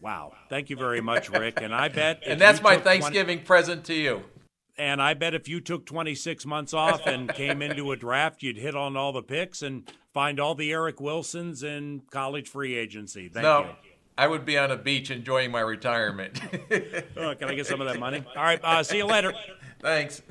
Wow. 0.02 0.34
Thank 0.50 0.68
you 0.68 0.76
very 0.76 1.00
much, 1.00 1.30
Rick. 1.30 1.62
And 1.62 1.74
I 1.74 1.88
bet. 1.88 2.22
and 2.26 2.38
that's 2.38 2.60
my 2.60 2.76
Thanksgiving 2.76 3.38
20... 3.38 3.46
present 3.46 3.84
to 3.84 3.94
you. 3.94 4.22
And 4.80 5.02
I 5.02 5.12
bet 5.12 5.34
if 5.34 5.46
you 5.46 5.60
took 5.60 5.84
26 5.84 6.46
months 6.46 6.72
off 6.72 7.06
and 7.06 7.28
came 7.34 7.60
into 7.60 7.92
a 7.92 7.96
draft, 7.96 8.42
you'd 8.42 8.56
hit 8.56 8.74
on 8.74 8.96
all 8.96 9.12
the 9.12 9.22
picks 9.22 9.60
and 9.60 9.86
find 10.14 10.40
all 10.40 10.54
the 10.54 10.72
Eric 10.72 11.02
Wilsons 11.02 11.62
in 11.62 12.00
college 12.10 12.48
free 12.48 12.74
agency. 12.76 13.28
Thank 13.28 13.42
no, 13.42 13.60
you. 13.60 13.68
I 14.16 14.26
would 14.26 14.46
be 14.46 14.56
on 14.56 14.70
a 14.70 14.76
beach 14.76 15.10
enjoying 15.10 15.50
my 15.50 15.60
retirement. 15.60 16.40
Oh, 17.16 17.34
can 17.34 17.50
I 17.50 17.54
get 17.54 17.66
some 17.66 17.82
of 17.82 17.88
that 17.88 17.98
money? 17.98 18.24
All 18.36 18.42
right. 18.42 18.58
Uh, 18.62 18.82
see 18.82 18.96
you 18.96 19.04
later. 19.04 19.34
Thanks. 19.80 20.22